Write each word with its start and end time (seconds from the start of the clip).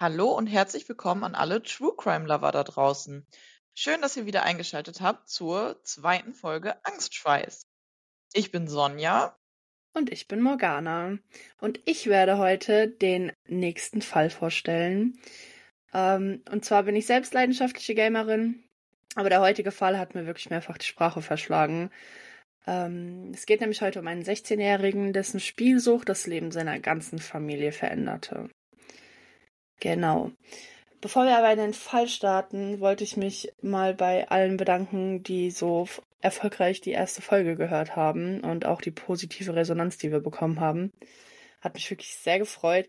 Hallo 0.00 0.28
und 0.28 0.46
herzlich 0.46 0.88
willkommen 0.88 1.24
an 1.24 1.34
alle 1.34 1.60
True 1.60 1.92
Crime 1.96 2.24
Lover 2.24 2.52
da 2.52 2.62
draußen. 2.62 3.26
Schön, 3.74 4.00
dass 4.00 4.16
ihr 4.16 4.26
wieder 4.26 4.44
eingeschaltet 4.44 5.00
habt 5.00 5.28
zur 5.28 5.82
zweiten 5.82 6.34
Folge 6.34 6.76
Angstschweiß. 6.84 7.66
Ich 8.32 8.52
bin 8.52 8.68
Sonja. 8.68 9.36
Und 9.94 10.12
ich 10.12 10.28
bin 10.28 10.40
Morgana. 10.40 11.18
Und 11.60 11.80
ich 11.84 12.06
werde 12.06 12.38
heute 12.38 12.86
den 12.86 13.32
nächsten 13.48 14.00
Fall 14.00 14.30
vorstellen. 14.30 15.18
Ähm, 15.92 16.44
und 16.48 16.64
zwar 16.64 16.84
bin 16.84 16.94
ich 16.94 17.06
selbst 17.06 17.34
leidenschaftliche 17.34 17.96
Gamerin, 17.96 18.62
aber 19.16 19.30
der 19.30 19.40
heutige 19.40 19.72
Fall 19.72 19.98
hat 19.98 20.14
mir 20.14 20.26
wirklich 20.26 20.48
mehrfach 20.48 20.78
die 20.78 20.86
Sprache 20.86 21.22
verschlagen. 21.22 21.90
Ähm, 22.68 23.32
es 23.34 23.46
geht 23.46 23.60
nämlich 23.62 23.82
heute 23.82 23.98
um 23.98 24.06
einen 24.06 24.22
16-Jährigen, 24.22 25.12
dessen 25.12 25.40
Spielsucht 25.40 26.08
das 26.08 26.28
Leben 26.28 26.52
seiner 26.52 26.78
ganzen 26.78 27.18
Familie 27.18 27.72
veränderte. 27.72 28.48
Genau. 29.80 30.32
Bevor 31.00 31.24
wir 31.24 31.38
aber 31.38 31.52
in 31.52 31.58
den 31.58 31.74
Fall 31.74 32.08
starten, 32.08 32.80
wollte 32.80 33.04
ich 33.04 33.16
mich 33.16 33.52
mal 33.62 33.94
bei 33.94 34.28
allen 34.28 34.56
bedanken, 34.56 35.22
die 35.22 35.50
so 35.50 35.86
erfolgreich 36.20 36.80
die 36.80 36.90
erste 36.90 37.22
Folge 37.22 37.54
gehört 37.54 37.94
haben 37.94 38.40
und 38.40 38.66
auch 38.66 38.80
die 38.80 38.90
positive 38.90 39.54
Resonanz, 39.54 39.98
die 39.98 40.10
wir 40.10 40.20
bekommen 40.20 40.58
haben. 40.58 40.92
Hat 41.60 41.74
mich 41.74 41.88
wirklich 41.90 42.16
sehr 42.16 42.40
gefreut. 42.40 42.88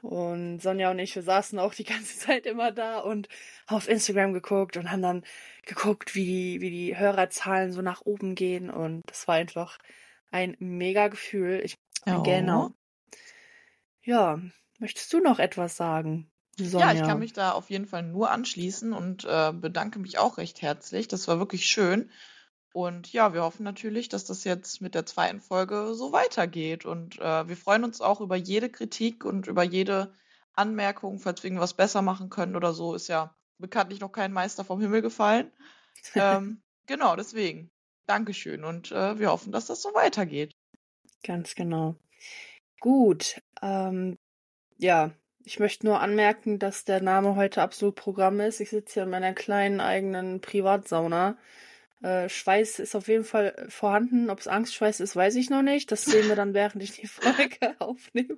Und 0.00 0.60
Sonja 0.60 0.92
und 0.92 1.00
ich, 1.00 1.16
wir 1.16 1.22
saßen 1.22 1.58
auch 1.58 1.74
die 1.74 1.84
ganze 1.84 2.16
Zeit 2.16 2.46
immer 2.46 2.70
da 2.70 3.00
und 3.00 3.28
haben 3.66 3.76
auf 3.76 3.88
Instagram 3.88 4.32
geguckt 4.32 4.76
und 4.76 4.92
haben 4.92 5.02
dann 5.02 5.24
geguckt, 5.66 6.14
wie 6.14 6.24
die, 6.24 6.60
wie 6.60 6.70
die 6.70 6.96
Hörerzahlen 6.96 7.72
so 7.72 7.82
nach 7.82 8.02
oben 8.02 8.36
gehen. 8.36 8.70
Und 8.70 9.02
das 9.06 9.26
war 9.26 9.34
einfach 9.34 9.78
ein 10.30 10.56
mega 10.60 11.08
Gefühl. 11.08 11.60
Ich, 11.64 11.76
oh. 12.06 12.22
Genau. 12.22 12.70
Ja, 14.02 14.40
möchtest 14.78 15.12
du 15.12 15.18
noch 15.18 15.40
etwas 15.40 15.76
sagen? 15.76 16.30
Sonja. 16.66 16.92
Ja, 16.92 17.00
ich 17.00 17.06
kann 17.06 17.18
mich 17.18 17.32
da 17.32 17.52
auf 17.52 17.70
jeden 17.70 17.86
Fall 17.86 18.02
nur 18.02 18.30
anschließen 18.30 18.92
und 18.92 19.24
äh, 19.24 19.52
bedanke 19.52 19.98
mich 19.98 20.18
auch 20.18 20.38
recht 20.38 20.62
herzlich. 20.62 21.08
Das 21.08 21.28
war 21.28 21.38
wirklich 21.38 21.66
schön. 21.66 22.10
Und 22.72 23.12
ja, 23.12 23.32
wir 23.32 23.42
hoffen 23.42 23.64
natürlich, 23.64 24.08
dass 24.08 24.24
das 24.24 24.44
jetzt 24.44 24.80
mit 24.80 24.94
der 24.94 25.06
zweiten 25.06 25.40
Folge 25.40 25.94
so 25.94 26.12
weitergeht. 26.12 26.84
Und 26.84 27.18
äh, 27.18 27.48
wir 27.48 27.56
freuen 27.56 27.84
uns 27.84 28.00
auch 28.00 28.20
über 28.20 28.36
jede 28.36 28.68
Kritik 28.68 29.24
und 29.24 29.46
über 29.46 29.62
jede 29.62 30.12
Anmerkung, 30.54 31.18
falls 31.18 31.42
wir 31.42 31.48
irgendwas 31.48 31.74
besser 31.74 32.02
machen 32.02 32.30
können 32.30 32.56
oder 32.56 32.72
so. 32.72 32.94
Ist 32.94 33.08
ja 33.08 33.34
bekanntlich 33.58 34.00
noch 34.00 34.12
kein 34.12 34.32
Meister 34.32 34.64
vom 34.64 34.80
Himmel 34.80 35.02
gefallen. 35.02 35.50
ähm, 36.14 36.62
genau, 36.86 37.16
deswegen. 37.16 37.70
Dankeschön. 38.06 38.64
Und 38.64 38.92
äh, 38.92 39.18
wir 39.18 39.30
hoffen, 39.30 39.52
dass 39.52 39.66
das 39.66 39.82
so 39.82 39.92
weitergeht. 39.94 40.54
Ganz 41.24 41.54
genau. 41.54 41.96
Gut. 42.80 43.40
Ähm, 43.60 44.18
ja, 44.76 45.10
ich 45.48 45.58
möchte 45.58 45.86
nur 45.86 46.00
anmerken, 46.00 46.58
dass 46.58 46.84
der 46.84 47.00
Name 47.00 47.34
heute 47.34 47.62
absolut 47.62 47.94
Programm 47.94 48.38
ist. 48.38 48.60
Ich 48.60 48.68
sitze 48.68 48.94
hier 48.94 49.02
in 49.04 49.10
meiner 49.10 49.32
kleinen 49.32 49.80
eigenen 49.80 50.42
Privatsauna. 50.42 51.38
Äh, 52.02 52.28
Schweiß 52.28 52.80
ist 52.80 52.94
auf 52.94 53.08
jeden 53.08 53.24
Fall 53.24 53.66
vorhanden. 53.70 54.28
Ob 54.28 54.40
es 54.40 54.46
Angstschweiß 54.46 55.00
ist, 55.00 55.16
weiß 55.16 55.36
ich 55.36 55.48
noch 55.48 55.62
nicht. 55.62 55.90
Das 55.90 56.04
sehen 56.04 56.28
wir 56.28 56.36
dann, 56.36 56.52
während 56.52 56.82
ich 56.82 56.92
die 56.92 57.06
Folge 57.06 57.74
aufnehme. 57.78 58.36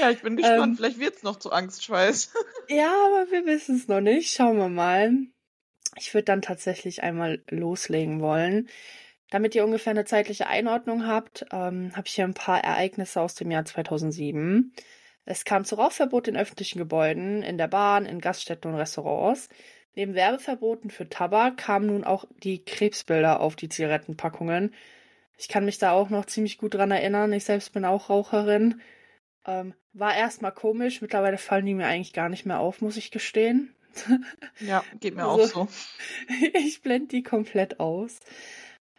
ja, 0.00 0.10
ich 0.10 0.22
bin 0.22 0.36
gespannt. 0.36 0.62
Ähm, 0.62 0.76
Vielleicht 0.76 1.00
wird 1.00 1.16
es 1.16 1.22
noch 1.24 1.40
zu 1.40 1.50
Angstschweiß. 1.50 2.32
ja, 2.68 2.92
aber 3.06 3.32
wir 3.32 3.44
wissen 3.44 3.74
es 3.74 3.88
noch 3.88 4.00
nicht. 4.00 4.32
Schauen 4.32 4.58
wir 4.58 4.68
mal. 4.68 5.12
Ich 5.98 6.14
würde 6.14 6.26
dann 6.26 6.40
tatsächlich 6.40 7.02
einmal 7.02 7.42
loslegen 7.50 8.20
wollen. 8.20 8.68
Damit 9.30 9.56
ihr 9.56 9.64
ungefähr 9.64 9.90
eine 9.90 10.04
zeitliche 10.04 10.46
Einordnung 10.46 11.08
habt, 11.08 11.46
ähm, 11.50 11.90
habe 11.96 12.06
ich 12.06 12.14
hier 12.14 12.26
ein 12.26 12.34
paar 12.34 12.62
Ereignisse 12.62 13.20
aus 13.20 13.34
dem 13.34 13.50
Jahr 13.50 13.64
2007. 13.64 14.72
Es 15.24 15.44
kam 15.44 15.64
zu 15.64 15.76
Rauchverbot 15.76 16.28
in 16.28 16.36
öffentlichen 16.36 16.78
Gebäuden, 16.78 17.42
in 17.42 17.58
der 17.58 17.68
Bahn, 17.68 18.06
in 18.06 18.20
Gaststätten 18.20 18.70
und 18.70 18.78
Restaurants. 18.78 19.48
Neben 19.94 20.14
Werbeverboten 20.14 20.90
für 20.90 21.08
Tabak 21.08 21.56
kamen 21.56 21.86
nun 21.86 22.04
auch 22.04 22.24
die 22.42 22.64
Krebsbilder 22.64 23.40
auf 23.40 23.56
die 23.56 23.68
Zigarettenpackungen. 23.68 24.74
Ich 25.36 25.48
kann 25.48 25.64
mich 25.64 25.78
da 25.78 25.92
auch 25.92 26.10
noch 26.10 26.26
ziemlich 26.26 26.58
gut 26.58 26.74
dran 26.74 26.90
erinnern. 26.90 27.32
Ich 27.32 27.44
selbst 27.44 27.72
bin 27.72 27.84
auch 27.84 28.10
Raucherin. 28.10 28.80
Ähm, 29.46 29.74
war 29.92 30.14
erstmal 30.14 30.52
komisch. 30.52 31.00
Mittlerweile 31.00 31.38
fallen 31.38 31.66
die 31.66 31.74
mir 31.74 31.86
eigentlich 31.86 32.12
gar 32.12 32.28
nicht 32.28 32.46
mehr 32.46 32.58
auf, 32.58 32.80
muss 32.80 32.96
ich 32.96 33.10
gestehen. 33.10 33.74
Ja, 34.60 34.84
geht 35.00 35.14
mir 35.14 35.24
also, 35.28 35.62
auch 35.62 35.68
so. 35.68 35.68
ich 36.54 36.82
blende 36.82 37.08
die 37.08 37.22
komplett 37.22 37.80
aus. 37.80 38.20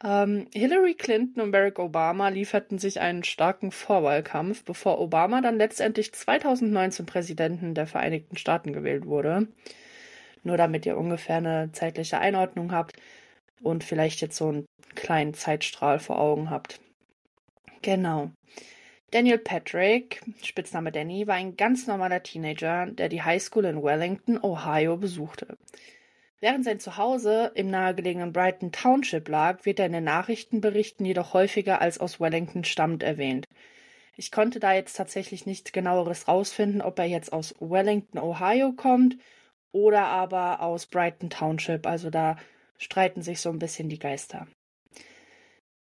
Ähm, 0.03 0.47
Hillary 0.53 0.93
Clinton 0.93 1.41
und 1.41 1.51
Barack 1.51 1.79
Obama 1.79 2.29
lieferten 2.29 2.77
sich 2.79 2.99
einen 2.99 3.23
starken 3.23 3.71
Vorwahlkampf, 3.71 4.63
bevor 4.63 4.99
Obama 4.99 5.41
dann 5.41 5.57
letztendlich 5.57 6.13
2019 6.13 7.05
Präsidenten 7.05 7.73
der 7.73 7.87
Vereinigten 7.87 8.37
Staaten 8.37 8.73
gewählt 8.73 9.05
wurde. 9.05 9.47
Nur 10.43 10.57
damit 10.57 10.85
ihr 10.85 10.97
ungefähr 10.97 11.37
eine 11.37 11.71
zeitliche 11.71 12.19
Einordnung 12.19 12.71
habt 12.71 12.97
und 13.61 13.83
vielleicht 13.83 14.21
jetzt 14.21 14.37
so 14.37 14.49
einen 14.49 14.65
kleinen 14.95 15.33
Zeitstrahl 15.33 15.99
vor 15.99 16.19
Augen 16.19 16.49
habt. 16.49 16.79
Genau. 17.81 18.31
Daniel 19.11 19.37
Patrick, 19.37 20.21
Spitzname 20.43 20.91
Danny, 20.91 21.25
war 21.25 21.35
ein 21.35 21.55
ganz 21.55 21.87
normaler 21.87 22.21
Teenager, 22.21 22.87
der 22.87 23.07
die 23.07 23.21
Highschool 23.21 23.65
in 23.65 23.81
Wellington, 23.81 24.37
Ohio 24.43 24.97
besuchte. 24.97 25.57
Während 26.45 26.63
sein 26.63 26.79
Zuhause 26.79 27.51
im 27.55 27.71
nahegelegenen 27.71 28.31
Brighton 28.31 28.71
Township 28.71 29.29
lag, 29.29 29.65
wird 29.65 29.79
er 29.79 29.87
in 29.87 29.93
den 29.93 30.03
Nachrichtenberichten 30.03 31.03
jedoch 31.03 31.33
häufiger 31.33 31.81
als 31.81 31.97
aus 31.97 32.19
Wellington 32.19 32.63
stammt 32.63 33.01
erwähnt. 33.01 33.47
Ich 34.15 34.31
konnte 34.31 34.59
da 34.59 34.71
jetzt 34.71 34.95
tatsächlich 34.95 35.47
nichts 35.47 35.71
genaueres 35.71 36.27
rausfinden, 36.27 36.83
ob 36.83 36.99
er 36.99 37.05
jetzt 37.05 37.33
aus 37.33 37.55
Wellington, 37.59 38.19
Ohio 38.19 38.73
kommt 38.73 39.17
oder 39.71 40.05
aber 40.05 40.61
aus 40.61 40.85
Brighton 40.85 41.31
Township. 41.31 41.87
Also 41.87 42.11
da 42.11 42.37
streiten 42.77 43.23
sich 43.23 43.41
so 43.41 43.49
ein 43.49 43.57
bisschen 43.57 43.89
die 43.89 43.97
Geister. 43.97 44.45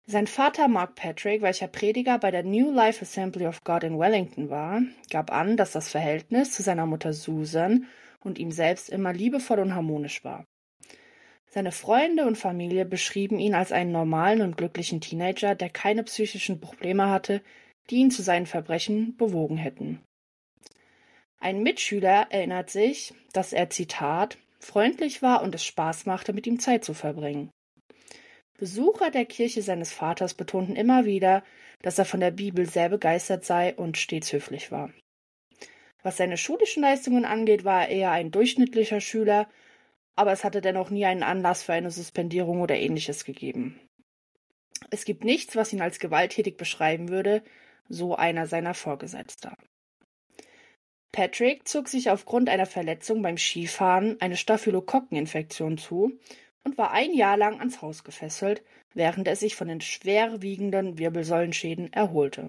Sein 0.06 0.26
Vater 0.26 0.68
Mark 0.68 0.96
Patrick, 0.96 1.40
welcher 1.40 1.66
Prediger 1.66 2.18
bei 2.18 2.30
der 2.30 2.42
New 2.42 2.70
Life 2.70 3.00
Assembly 3.00 3.46
of 3.46 3.64
God 3.64 3.84
in 3.84 3.98
Wellington 3.98 4.50
war, 4.50 4.82
gab 5.08 5.32
an, 5.32 5.56
dass 5.56 5.72
das 5.72 5.88
Verhältnis 5.88 6.52
zu 6.52 6.62
seiner 6.62 6.84
Mutter 6.84 7.14
Susan 7.14 7.86
und 8.20 8.38
ihm 8.38 8.52
selbst 8.52 8.90
immer 8.90 9.14
liebevoll 9.14 9.60
und 9.60 9.74
harmonisch 9.74 10.22
war. 10.22 10.44
Seine 11.46 11.72
Freunde 11.72 12.26
und 12.26 12.36
Familie 12.36 12.84
beschrieben 12.84 13.38
ihn 13.38 13.54
als 13.54 13.72
einen 13.72 13.92
normalen 13.92 14.42
und 14.42 14.58
glücklichen 14.58 15.00
Teenager, 15.00 15.54
der 15.54 15.70
keine 15.70 16.02
psychischen 16.02 16.60
Probleme 16.60 17.08
hatte, 17.08 17.40
die 17.88 17.96
ihn 17.96 18.10
zu 18.10 18.22
seinen 18.22 18.46
Verbrechen 18.46 19.16
bewogen 19.16 19.56
hätten. 19.56 20.02
Ein 21.38 21.62
Mitschüler 21.62 22.26
erinnert 22.28 22.68
sich, 22.68 23.14
dass 23.32 23.54
er 23.54 23.70
Zitat 23.70 24.36
freundlich 24.58 25.22
war 25.22 25.42
und 25.42 25.54
es 25.54 25.64
Spaß 25.64 26.04
machte, 26.04 26.34
mit 26.34 26.46
ihm 26.46 26.58
Zeit 26.58 26.84
zu 26.84 26.92
verbringen. 26.92 27.50
Besucher 28.58 29.10
der 29.10 29.24
Kirche 29.24 29.62
seines 29.62 29.92
Vaters 29.92 30.34
betonten 30.34 30.76
immer 30.76 31.04
wieder, 31.04 31.42
dass 31.82 31.98
er 31.98 32.04
von 32.04 32.20
der 32.20 32.30
Bibel 32.30 32.68
sehr 32.68 32.88
begeistert 32.88 33.44
sei 33.44 33.74
und 33.74 33.98
stets 33.98 34.32
höflich 34.32 34.70
war. 34.70 34.90
Was 36.02 36.18
seine 36.18 36.36
schulischen 36.36 36.82
Leistungen 36.82 37.24
angeht, 37.24 37.64
war 37.64 37.82
er 37.82 37.88
eher 37.88 38.10
ein 38.12 38.30
durchschnittlicher 38.30 39.00
Schüler, 39.00 39.48
aber 40.16 40.32
es 40.32 40.44
hatte 40.44 40.60
dennoch 40.60 40.90
nie 40.90 41.04
einen 41.04 41.22
Anlass 41.22 41.62
für 41.62 41.72
eine 41.72 41.90
Suspendierung 41.90 42.60
oder 42.60 42.76
ähnliches 42.76 43.24
gegeben. 43.24 43.80
Es 44.90 45.04
gibt 45.04 45.24
nichts, 45.24 45.56
was 45.56 45.72
ihn 45.72 45.80
als 45.80 45.98
gewalttätig 45.98 46.56
beschreiben 46.56 47.08
würde, 47.08 47.42
so 47.88 48.14
einer 48.14 48.46
seiner 48.46 48.74
Vorgesetzter. 48.74 49.56
Patrick 51.10 51.66
zog 51.68 51.88
sich 51.88 52.10
aufgrund 52.10 52.48
einer 52.48 52.66
Verletzung 52.66 53.22
beim 53.22 53.38
Skifahren 53.38 54.20
eine 54.20 54.36
Staphylokokkeninfektion 54.36 55.78
zu 55.78 56.18
und 56.64 56.78
war 56.78 56.90
ein 56.90 57.12
Jahr 57.12 57.36
lang 57.36 57.58
ans 57.58 57.82
Haus 57.82 58.04
gefesselt, 58.04 58.62
während 58.94 59.28
er 59.28 59.36
sich 59.36 59.54
von 59.54 59.68
den 59.68 59.80
schwerwiegenden 59.80 60.98
Wirbelsäulenschäden 60.98 61.92
erholte. 61.92 62.46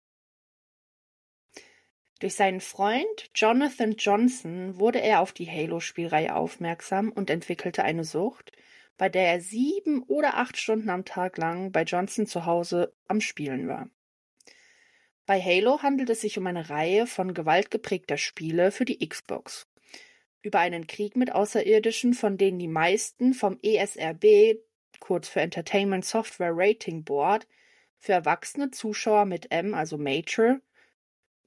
Durch 2.20 2.36
seinen 2.36 2.62
Freund 2.62 3.30
Jonathan 3.36 3.96
Johnson 3.98 4.80
wurde 4.80 5.02
er 5.02 5.20
auf 5.20 5.34
die 5.34 5.50
Halo-Spielreihe 5.50 6.34
aufmerksam 6.36 7.12
und 7.12 7.30
entwickelte 7.30 7.84
eine 7.84 8.06
Sucht, 8.06 8.54
bei 8.98 9.10
der 9.10 9.28
er 9.28 9.42
sieben 9.42 10.02
oder 10.04 10.38
acht 10.38 10.58
Stunden 10.58 10.90
am 10.90 11.04
Tag 11.04 11.38
lang 11.38 11.74
bei 11.74 11.84
Johnson 11.84 12.26
zu 12.26 12.46
Hause 12.46 12.94
am 13.08 13.20
Spielen 13.20 13.68
war. 13.68 13.90
Bei 15.26 15.42
Halo 15.42 15.82
handelt 15.82 16.10
es 16.10 16.22
sich 16.22 16.38
um 16.38 16.48
eine 16.48 16.70
Reihe 16.70 17.08
von 17.08 17.34
gewaltgeprägter 17.34 18.18
Spiele 18.18 18.72
für 18.72 18.86
die 18.86 19.00
Xbox. 19.00 19.68
Über 20.46 20.60
einen 20.60 20.86
Krieg 20.86 21.16
mit 21.16 21.32
Außerirdischen, 21.32 22.14
von 22.14 22.38
denen 22.38 22.60
die 22.60 22.68
meisten 22.68 23.34
vom 23.34 23.58
ESRB, 23.64 24.60
kurz 25.00 25.28
für 25.28 25.42
Entertainment 25.42 26.06
Software 26.06 26.52
Rating 26.54 27.04
Board, 27.04 27.48
für 27.98 28.12
erwachsene 28.12 28.70
Zuschauer 28.70 29.26
mit 29.26 29.52
M, 29.52 29.74
also 29.74 29.98
Mature, 29.98 30.62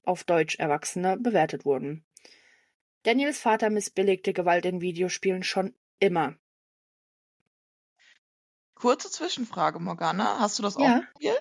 auf 0.03 0.25
Deutsch 0.25 0.59
Erwachsene, 0.59 1.15
bewertet 1.15 1.63
wurden. 1.63 2.03
Daniels 3.03 3.39
Vater 3.39 3.69
missbilligte 3.69 4.33
Gewalt 4.33 4.65
in 4.65 4.81
Videospielen 4.81 5.43
schon 5.43 5.73
immer. 5.99 6.35
Kurze 8.75 9.09
Zwischenfrage, 9.09 9.79
Morgana. 9.79 10.41
Hast 10.41 10.59
du 10.59 10.63
das 10.63 10.75
ja. 10.75 10.97
auch 10.97 11.13
gespielt? 11.13 11.38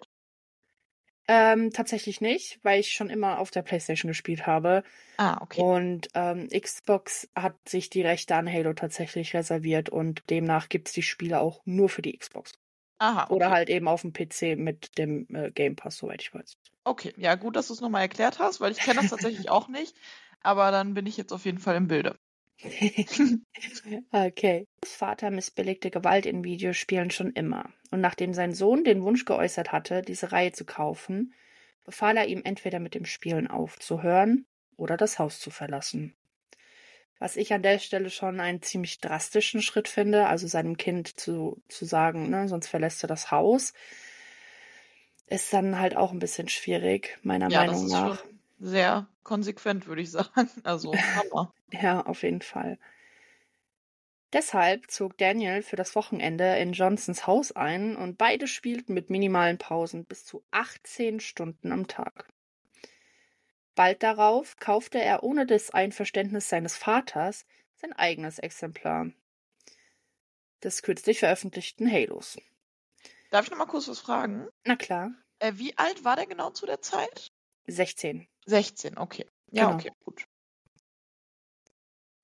Ähm, 1.31 1.71
tatsächlich 1.73 2.23
nicht, 2.23 2.59
weil 2.63 2.81
ich 2.81 2.93
schon 2.93 3.11
immer 3.11 3.39
auf 3.39 3.51
der 3.51 3.61
PlayStation 3.61 4.09
gespielt 4.09 4.47
habe. 4.47 4.83
Ah, 5.19 5.39
okay. 5.43 5.61
Und 5.61 6.09
ähm, 6.15 6.49
Xbox 6.49 7.29
hat 7.35 7.55
sich 7.69 7.91
die 7.91 8.01
Rechte 8.01 8.35
an 8.35 8.51
Halo 8.51 8.73
tatsächlich 8.73 9.35
reserviert 9.35 9.91
und 9.91 10.23
demnach 10.31 10.71
gibt 10.71 10.89
es 10.89 10.95
die 10.95 11.03
Spiele 11.03 11.41
auch 11.41 11.61
nur 11.67 11.91
für 11.91 12.01
die 12.01 12.17
Xbox. 12.17 12.53
Aha. 12.99 13.25
Okay. 13.25 13.35
Oder 13.35 13.51
halt 13.51 13.69
eben 13.69 13.89
auf 13.89 14.01
dem 14.01 14.15
PC 14.15 14.57
mit 14.57 14.97
dem 14.97 15.27
äh, 15.35 15.51
Game 15.51 15.77
Pass, 15.77 15.99
soweit 15.99 16.23
ich 16.23 16.33
weiß. 16.33 16.57
Okay, 16.85 17.13
ja, 17.19 17.35
gut, 17.35 17.57
dass 17.57 17.69
du 17.69 17.75
es 17.75 17.83
nochmal 17.83 18.03
erklärt 18.03 18.39
hast, 18.39 18.61
weil 18.63 18.73
ich 18.73 18.79
kenne 18.79 19.01
das 19.03 19.11
tatsächlich 19.11 19.51
auch 19.51 19.69
nicht. 19.69 19.95
Aber 20.41 20.71
dann 20.71 20.95
bin 20.95 21.07
ich 21.07 21.19
jetzt 21.19 21.33
auf 21.33 21.45
jeden 21.45 21.59
Fall 21.59 21.77
im 21.77 21.89
Bilde. 21.89 22.19
okay. 24.11 24.67
Vater 24.85 25.31
missbilligte 25.31 25.91
Gewalt 25.91 26.27
in 26.27 26.45
Videospielen 26.45 27.11
schon 27.11 27.33
immer. 27.33 27.73
Und 27.91 28.01
nachdem 28.01 28.35
sein 28.35 28.53
Sohn 28.53 28.85
den 28.85 29.03
Wunsch 29.03 29.25
geäußert 29.25 29.73
hatte, 29.73 30.03
diese 30.03 30.33
Reihe 30.33 30.53
zu 30.53 30.65
kaufen, 30.65 31.35
befahl 31.85 32.17
er 32.17 32.27
ihm 32.27 32.43
entweder 32.45 32.81
mit 32.81 32.95
dem 32.95 33.05
Spielen 33.05 33.47
aufzuhören 33.47 34.47
oder 34.77 34.97
das 34.97 35.19
Haus 35.19 35.41
zu 35.41 35.51
verlassen. 35.51 36.15
Was 37.19 37.37
ich 37.37 37.53
an 37.53 37.63
der 37.63 37.79
Stelle 37.79 38.11
schon 38.11 38.39
einen 38.39 38.63
ziemlich 38.63 39.01
drastischen 39.01 39.61
Schritt 39.61 39.89
finde, 39.89 40.27
also 40.27 40.47
seinem 40.47 40.77
Kind 40.77 41.19
zu, 41.19 41.61
zu 41.69 41.85
sagen, 41.85 42.31
ne, 42.31 42.47
sonst 42.47 42.69
verlässt 42.69 43.03
er 43.03 43.09
das 43.09 43.31
Haus, 43.31 43.73
ist 45.27 45.53
dann 45.53 45.79
halt 45.79 45.97
auch 45.97 46.13
ein 46.13 46.21
bisschen 46.21 46.49
schwierig, 46.49 47.19
meiner 47.23 47.51
ja, 47.51 47.65
Meinung 47.65 47.87
nach. 47.89 48.25
Sehr 48.59 49.09
konsequent, 49.23 49.87
würde 49.87 50.03
ich 50.03 50.11
sagen. 50.13 50.51
Also, 50.63 50.95
Hammer. 50.95 51.53
ja, 51.73 52.05
auf 52.05 52.23
jeden 52.23 52.43
Fall. 52.43 52.79
Deshalb 54.33 54.91
zog 54.91 55.17
Daniel 55.17 55.63
für 55.63 55.77
das 55.77 55.95
Wochenende 55.95 56.59
in 56.59 56.73
Johnsons 56.73 57.27
Haus 57.27 57.53
ein 57.53 57.97
und 57.97 58.19
beide 58.19 58.47
spielten 58.47 58.93
mit 58.93 59.09
minimalen 59.09 59.57
Pausen 59.57 60.05
bis 60.05 60.27
zu 60.27 60.45
18 60.51 61.21
Stunden 61.21 61.73
am 61.73 61.87
Tag. 61.87 62.29
Bald 63.75 64.03
darauf 64.03 64.57
kaufte 64.57 65.01
er 65.01 65.23
ohne 65.23 65.47
das 65.47 65.71
Einverständnis 65.71 66.49
seines 66.49 66.77
Vaters 66.77 67.47
sein 67.77 67.93
eigenes 67.95 68.39
Exemplar 68.39 69.13
des 70.63 70.83
kürzlich 70.83 71.21
veröffentlichten 71.21 71.91
Halos. 71.91 72.37
Darf 73.31 73.45
ich 73.45 73.51
noch 73.51 73.59
mal 73.59 73.67
kurz 73.67 73.89
was 73.89 74.01
fragen? 74.01 74.49
Na 74.65 74.77
klar. 74.77 75.13
Äh, 75.39 75.53
wie 75.57 75.77
alt 75.79 76.05
war 76.05 76.17
der 76.17 76.27
genau 76.27 76.51
zu 76.51 76.67
der 76.67 76.83
Zeit? 76.83 77.31
16. 77.69 78.27
16, 78.47 78.99
okay. 78.99 79.27
Ja, 79.51 79.67
genau. 79.67 79.75
okay, 79.77 79.91
gut. 80.05 80.25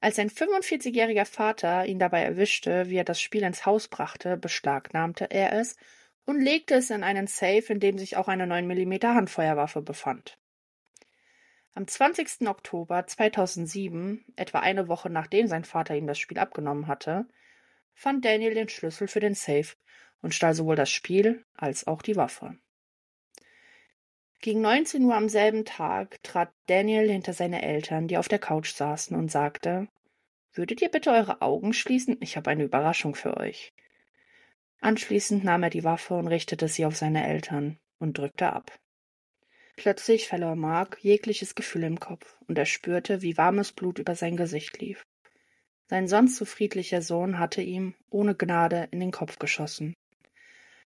Als 0.00 0.16
sein 0.16 0.28
45-jähriger 0.28 1.24
Vater 1.24 1.86
ihn 1.86 1.98
dabei 1.98 2.22
erwischte, 2.22 2.90
wie 2.90 2.96
er 2.96 3.04
das 3.04 3.20
Spiel 3.20 3.42
ins 3.42 3.64
Haus 3.64 3.88
brachte, 3.88 4.36
beschlagnahmte 4.36 5.30
er 5.30 5.52
es 5.54 5.76
und 6.26 6.40
legte 6.40 6.74
es 6.74 6.90
in 6.90 7.02
einen 7.02 7.26
Safe, 7.26 7.64
in 7.68 7.80
dem 7.80 7.96
sich 7.96 8.16
auch 8.16 8.28
eine 8.28 8.44
9mm 8.44 9.14
Handfeuerwaffe 9.14 9.80
befand. 9.80 10.38
Am 11.74 11.86
20. 11.86 12.46
Oktober 12.46 13.06
2007, 13.06 14.24
etwa 14.36 14.60
eine 14.60 14.88
Woche 14.88 15.10
nachdem 15.10 15.46
sein 15.46 15.64
Vater 15.64 15.96
ihm 15.96 16.06
das 16.06 16.18
Spiel 16.18 16.38
abgenommen 16.38 16.86
hatte, 16.86 17.26
fand 17.94 18.24
Daniel 18.24 18.54
den 18.54 18.68
Schlüssel 18.68 19.08
für 19.08 19.20
den 19.20 19.34
Safe 19.34 19.74
und 20.20 20.34
stahl 20.34 20.54
sowohl 20.54 20.76
das 20.76 20.90
Spiel 20.90 21.44
als 21.54 21.86
auch 21.86 22.02
die 22.02 22.16
Waffe. 22.16 22.58
Gegen 24.44 24.60
19 24.60 25.02
Uhr 25.04 25.14
am 25.14 25.30
selben 25.30 25.64
Tag 25.64 26.22
trat 26.22 26.52
Daniel 26.66 27.10
hinter 27.10 27.32
seine 27.32 27.62
Eltern, 27.62 28.08
die 28.08 28.18
auf 28.18 28.28
der 28.28 28.38
Couch 28.38 28.74
saßen, 28.74 29.16
und 29.16 29.30
sagte 29.30 29.88
Würdet 30.52 30.82
ihr 30.82 30.90
bitte 30.90 31.12
eure 31.12 31.40
Augen 31.40 31.72
schließen? 31.72 32.18
Ich 32.20 32.36
habe 32.36 32.50
eine 32.50 32.64
Überraschung 32.64 33.14
für 33.14 33.38
euch. 33.38 33.72
Anschließend 34.82 35.44
nahm 35.44 35.62
er 35.62 35.70
die 35.70 35.82
Waffe 35.82 36.12
und 36.12 36.28
richtete 36.28 36.68
sie 36.68 36.84
auf 36.84 36.94
seine 36.94 37.26
Eltern 37.26 37.78
und 37.98 38.18
drückte 38.18 38.52
ab. 38.52 38.78
Plötzlich 39.76 40.28
verlor 40.28 40.56
Mark 40.56 40.98
jegliches 41.00 41.54
Gefühl 41.54 41.84
im 41.84 41.98
Kopf, 41.98 42.36
und 42.46 42.58
er 42.58 42.66
spürte, 42.66 43.22
wie 43.22 43.38
warmes 43.38 43.72
Blut 43.72 43.98
über 43.98 44.14
sein 44.14 44.36
Gesicht 44.36 44.78
lief. 44.78 45.06
Sein 45.86 46.06
sonst 46.06 46.36
so 46.36 46.44
friedlicher 46.44 47.00
Sohn 47.00 47.38
hatte 47.38 47.62
ihm, 47.62 47.94
ohne 48.10 48.34
Gnade, 48.34 48.88
in 48.90 49.00
den 49.00 49.10
Kopf 49.10 49.38
geschossen. 49.38 49.94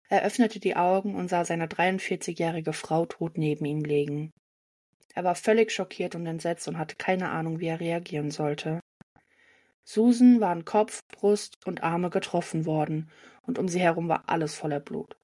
Er 0.08 0.22
öffnete 0.22 0.60
die 0.60 0.76
Augen 0.76 1.14
und 1.16 1.28
sah 1.28 1.44
seine 1.44 1.66
43-jährige 1.66 2.72
Frau 2.72 3.06
tot 3.06 3.38
neben 3.38 3.64
ihm 3.64 3.82
liegen. 3.82 4.32
Er 5.14 5.24
war 5.24 5.34
völlig 5.34 5.72
schockiert 5.72 6.14
und 6.14 6.26
entsetzt 6.26 6.68
und 6.68 6.78
hatte 6.78 6.96
keine 6.96 7.30
Ahnung, 7.30 7.58
wie 7.58 7.66
er 7.66 7.80
reagieren 7.80 8.30
sollte. 8.30 8.80
Susan 9.82 10.40
war 10.40 10.50
an 10.50 10.64
Kopf, 10.64 11.00
Brust 11.08 11.66
und 11.66 11.82
Arme 11.82 12.10
getroffen 12.10 12.66
worden, 12.66 13.10
und 13.42 13.58
um 13.58 13.68
sie 13.68 13.80
herum 13.80 14.08
war 14.08 14.24
alles 14.26 14.54
voller 14.54 14.80
Blut. 14.80 15.16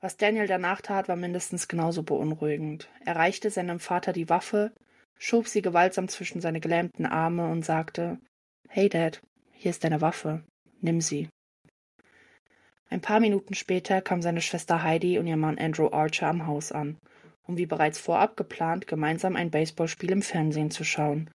Was 0.00 0.16
Daniel 0.16 0.46
danach 0.46 0.82
tat, 0.82 1.08
war 1.08 1.16
mindestens 1.16 1.68
genauso 1.68 2.02
beunruhigend. 2.02 2.88
Er 3.04 3.16
reichte 3.16 3.50
seinem 3.50 3.80
Vater 3.80 4.12
die 4.12 4.28
Waffe, 4.28 4.72
schob 5.16 5.48
sie 5.48 5.62
gewaltsam 5.62 6.08
zwischen 6.08 6.40
seine 6.40 6.60
gelähmten 6.60 7.06
Arme 7.06 7.48
und 7.50 7.64
sagte 7.64 8.18
Hey 8.68 8.88
Dad, 8.88 9.22
hier 9.52 9.70
ist 9.70 9.84
deine 9.84 10.00
Waffe. 10.00 10.44
Nimm 10.80 11.00
sie. 11.00 11.28
Ein 12.88 13.00
paar 13.00 13.20
Minuten 13.20 13.54
später 13.54 14.00
kam 14.00 14.22
seine 14.22 14.40
Schwester 14.40 14.82
Heidi 14.82 15.18
und 15.18 15.26
ihr 15.26 15.36
Mann 15.36 15.58
Andrew 15.58 15.88
Archer 15.90 16.28
am 16.28 16.46
Haus 16.46 16.70
an, 16.72 16.98
um 17.42 17.56
wie 17.56 17.66
bereits 17.66 17.98
vorab 17.98 18.36
geplant 18.36 18.86
gemeinsam 18.86 19.36
ein 19.36 19.50
Baseballspiel 19.50 20.12
im 20.12 20.22
Fernsehen 20.22 20.70
zu 20.70 20.84
schauen. 20.84 21.30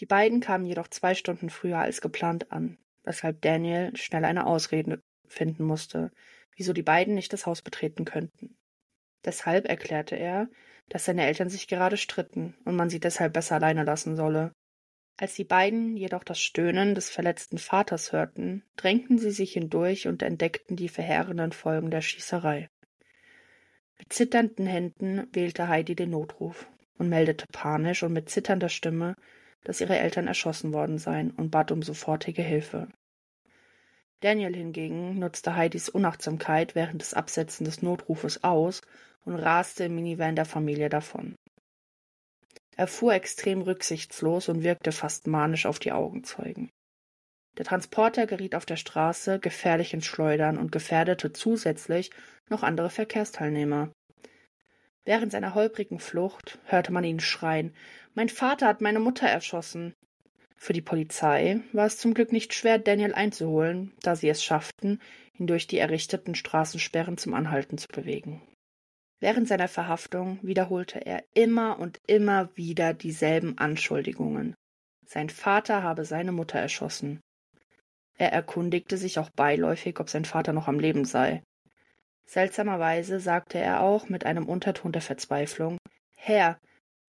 Die 0.00 0.06
beiden 0.06 0.40
kamen 0.40 0.66
jedoch 0.66 0.88
zwei 0.88 1.14
Stunden 1.14 1.50
früher 1.50 1.78
als 1.78 2.00
geplant 2.00 2.50
an, 2.50 2.78
weshalb 3.04 3.40
Daniel 3.42 3.96
schnell 3.96 4.24
eine 4.24 4.46
Ausrede 4.46 5.00
finden 5.28 5.64
musste, 5.64 6.10
wieso 6.56 6.72
die 6.72 6.82
beiden 6.82 7.14
nicht 7.14 7.32
das 7.32 7.46
Haus 7.46 7.62
betreten 7.62 8.04
könnten. 8.04 8.56
Deshalb 9.24 9.66
erklärte 9.66 10.16
er, 10.16 10.48
dass 10.88 11.04
seine 11.04 11.26
Eltern 11.26 11.50
sich 11.50 11.68
gerade 11.68 11.96
stritten 11.96 12.56
und 12.64 12.74
man 12.74 12.90
sie 12.90 13.00
deshalb 13.00 13.34
besser 13.34 13.56
alleine 13.56 13.84
lassen 13.84 14.16
solle, 14.16 14.52
als 15.16 15.34
die 15.34 15.44
beiden 15.44 15.96
jedoch 15.96 16.24
das 16.24 16.40
Stöhnen 16.40 16.94
des 16.94 17.10
verletzten 17.10 17.58
Vaters 17.58 18.12
hörten, 18.12 18.64
drängten 18.76 19.18
sie 19.18 19.30
sich 19.30 19.52
hindurch 19.52 20.08
und 20.08 20.22
entdeckten 20.22 20.76
die 20.76 20.88
verheerenden 20.88 21.52
Folgen 21.52 21.90
der 21.90 22.00
Schießerei. 22.00 22.68
Mit 23.98 24.12
zitternden 24.12 24.66
Händen 24.66 25.26
wählte 25.32 25.68
Heidi 25.68 25.94
den 25.94 26.10
Notruf 26.10 26.66
und 26.96 27.10
meldete 27.10 27.44
panisch 27.52 28.02
und 28.02 28.14
mit 28.14 28.30
zitternder 28.30 28.70
Stimme, 28.70 29.14
dass 29.64 29.80
ihre 29.80 29.98
Eltern 29.98 30.26
erschossen 30.26 30.72
worden 30.72 30.98
seien 30.98 31.30
und 31.32 31.50
bat 31.50 31.70
um 31.70 31.82
sofortige 31.82 32.42
Hilfe. 32.42 32.88
Daniel 34.20 34.54
hingegen 34.54 35.18
nutzte 35.18 35.56
Heidis 35.56 35.88
Unachtsamkeit 35.88 36.74
während 36.74 37.00
des 37.00 37.14
Absetzen 37.14 37.64
des 37.64 37.82
Notrufes 37.82 38.44
aus 38.44 38.82
und 39.24 39.34
raste 39.34 39.84
im 39.84 39.94
Minivan 39.94 40.36
der 40.36 40.44
Familie 40.44 40.88
davon. 40.88 41.34
Er 42.80 42.86
fuhr 42.86 43.12
extrem 43.12 43.60
rücksichtslos 43.60 44.48
und 44.48 44.62
wirkte 44.64 44.90
fast 44.90 45.26
manisch 45.26 45.66
auf 45.66 45.78
die 45.78 45.92
Augenzeugen. 45.92 46.70
Der 47.58 47.66
Transporter 47.66 48.26
geriet 48.26 48.54
auf 48.54 48.64
der 48.64 48.76
Straße 48.76 49.38
gefährlich 49.38 49.92
ins 49.92 50.06
Schleudern 50.06 50.56
und 50.56 50.72
gefährdete 50.72 51.30
zusätzlich 51.34 52.10
noch 52.48 52.62
andere 52.62 52.88
Verkehrsteilnehmer. 52.88 53.92
Während 55.04 55.30
seiner 55.30 55.54
holprigen 55.54 55.98
Flucht 55.98 56.58
hörte 56.64 56.90
man 56.90 57.04
ihn 57.04 57.20
schreien 57.20 57.74
Mein 58.14 58.30
Vater 58.30 58.68
hat 58.68 58.80
meine 58.80 58.98
Mutter 58.98 59.26
erschossen. 59.26 59.92
Für 60.56 60.72
die 60.72 60.80
Polizei 60.80 61.60
war 61.74 61.84
es 61.84 61.98
zum 61.98 62.14
Glück 62.14 62.32
nicht 62.32 62.54
schwer, 62.54 62.78
Daniel 62.78 63.12
einzuholen, 63.12 63.92
da 64.00 64.16
sie 64.16 64.30
es 64.30 64.42
schafften, 64.42 65.02
ihn 65.34 65.46
durch 65.46 65.66
die 65.66 65.76
errichteten 65.76 66.34
Straßensperren 66.34 67.18
zum 67.18 67.34
Anhalten 67.34 67.76
zu 67.76 67.88
bewegen. 67.88 68.40
Während 69.20 69.46
seiner 69.48 69.68
Verhaftung 69.68 70.38
wiederholte 70.42 70.98
er 71.04 71.22
immer 71.34 71.78
und 71.78 72.00
immer 72.06 72.56
wieder 72.56 72.94
dieselben 72.94 73.58
Anschuldigungen. 73.58 74.54
Sein 75.04 75.28
Vater 75.28 75.82
habe 75.82 76.06
seine 76.06 76.32
Mutter 76.32 76.58
erschossen. 76.58 77.20
Er 78.16 78.32
erkundigte 78.32 78.96
sich 78.96 79.18
auch 79.18 79.30
beiläufig, 79.30 80.00
ob 80.00 80.08
sein 80.08 80.24
Vater 80.24 80.52
noch 80.52 80.68
am 80.68 80.78
Leben 80.78 81.04
sei. 81.04 81.42
Seltsamerweise 82.24 83.20
sagte 83.20 83.58
er 83.58 83.82
auch 83.82 84.08
mit 84.08 84.24
einem 84.24 84.46
Unterton 84.46 84.92
der 84.92 85.02
Verzweiflung 85.02 85.78
Herr, 86.16 86.58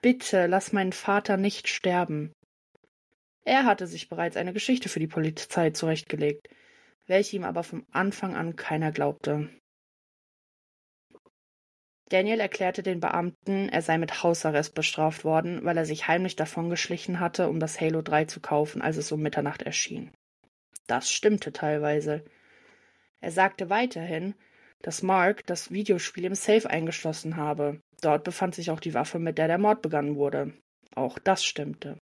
bitte 0.01 0.47
lass 0.47 0.73
meinen 0.73 0.93
Vater 0.93 1.37
nicht 1.37 1.67
sterben. 1.67 2.33
Er 3.43 3.65
hatte 3.65 3.87
sich 3.87 4.09
bereits 4.09 4.35
eine 4.35 4.53
Geschichte 4.53 4.89
für 4.89 4.99
die 4.99 5.07
Polizei 5.07 5.69
zurechtgelegt, 5.71 6.47
welche 7.07 7.35
ihm 7.37 7.43
aber 7.43 7.63
vom 7.63 7.85
Anfang 7.91 8.35
an 8.35 8.55
keiner 8.55 8.91
glaubte. 8.91 9.49
Daniel 12.11 12.41
erklärte 12.41 12.83
den 12.83 12.99
Beamten, 12.99 13.69
er 13.69 13.81
sei 13.81 13.97
mit 13.97 14.21
Hausarrest 14.21 14.75
bestraft 14.75 15.23
worden, 15.23 15.63
weil 15.63 15.77
er 15.77 15.85
sich 15.85 16.09
heimlich 16.09 16.35
davongeschlichen 16.35 17.21
hatte, 17.21 17.47
um 17.47 17.61
das 17.61 17.79
Halo 17.79 18.01
3 18.01 18.25
zu 18.25 18.41
kaufen, 18.41 18.81
als 18.81 18.97
es 18.97 19.13
um 19.13 19.21
Mitternacht 19.21 19.61
erschien. 19.61 20.11
Das 20.87 21.09
stimmte 21.09 21.53
teilweise. 21.53 22.25
Er 23.21 23.31
sagte 23.31 23.69
weiterhin, 23.69 24.35
dass 24.81 25.03
Mark 25.03 25.45
das 25.45 25.71
Videospiel 25.71 26.25
im 26.25 26.35
Safe 26.35 26.69
eingeschlossen 26.69 27.37
habe. 27.37 27.79
Dort 28.01 28.25
befand 28.25 28.55
sich 28.55 28.71
auch 28.71 28.81
die 28.81 28.93
Waffe, 28.93 29.17
mit 29.17 29.37
der 29.37 29.47
der 29.47 29.57
Mord 29.57 29.81
begangen 29.81 30.17
wurde. 30.17 30.51
Auch 30.93 31.17
das 31.17 31.45
stimmte. 31.45 31.97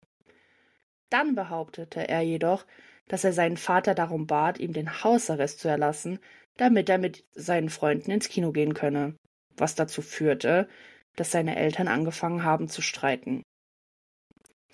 Dann 1.09 1.35
behauptete 1.35 2.07
er 2.07 2.21
jedoch, 2.21 2.67
dass 3.09 3.25
er 3.25 3.33
seinen 3.33 3.57
Vater 3.57 3.95
darum 3.95 4.27
bat, 4.27 4.59
ihm 4.59 4.75
den 4.75 5.03
Hausarrest 5.03 5.61
zu 5.61 5.69
erlassen, 5.69 6.19
damit 6.59 6.91
er 6.91 6.99
mit 6.99 7.25
seinen 7.33 7.71
Freunden 7.71 8.11
ins 8.11 8.29
Kino 8.29 8.53
gehen 8.53 8.75
könne. 8.75 9.15
Was 9.57 9.75
dazu 9.75 10.03
führte, 10.03 10.69
dass 11.17 11.31
seine 11.31 11.57
Eltern 11.57 11.89
angefangen 11.89 12.45
haben 12.45 12.69
zu 12.69 12.83
streiten. 12.83 13.43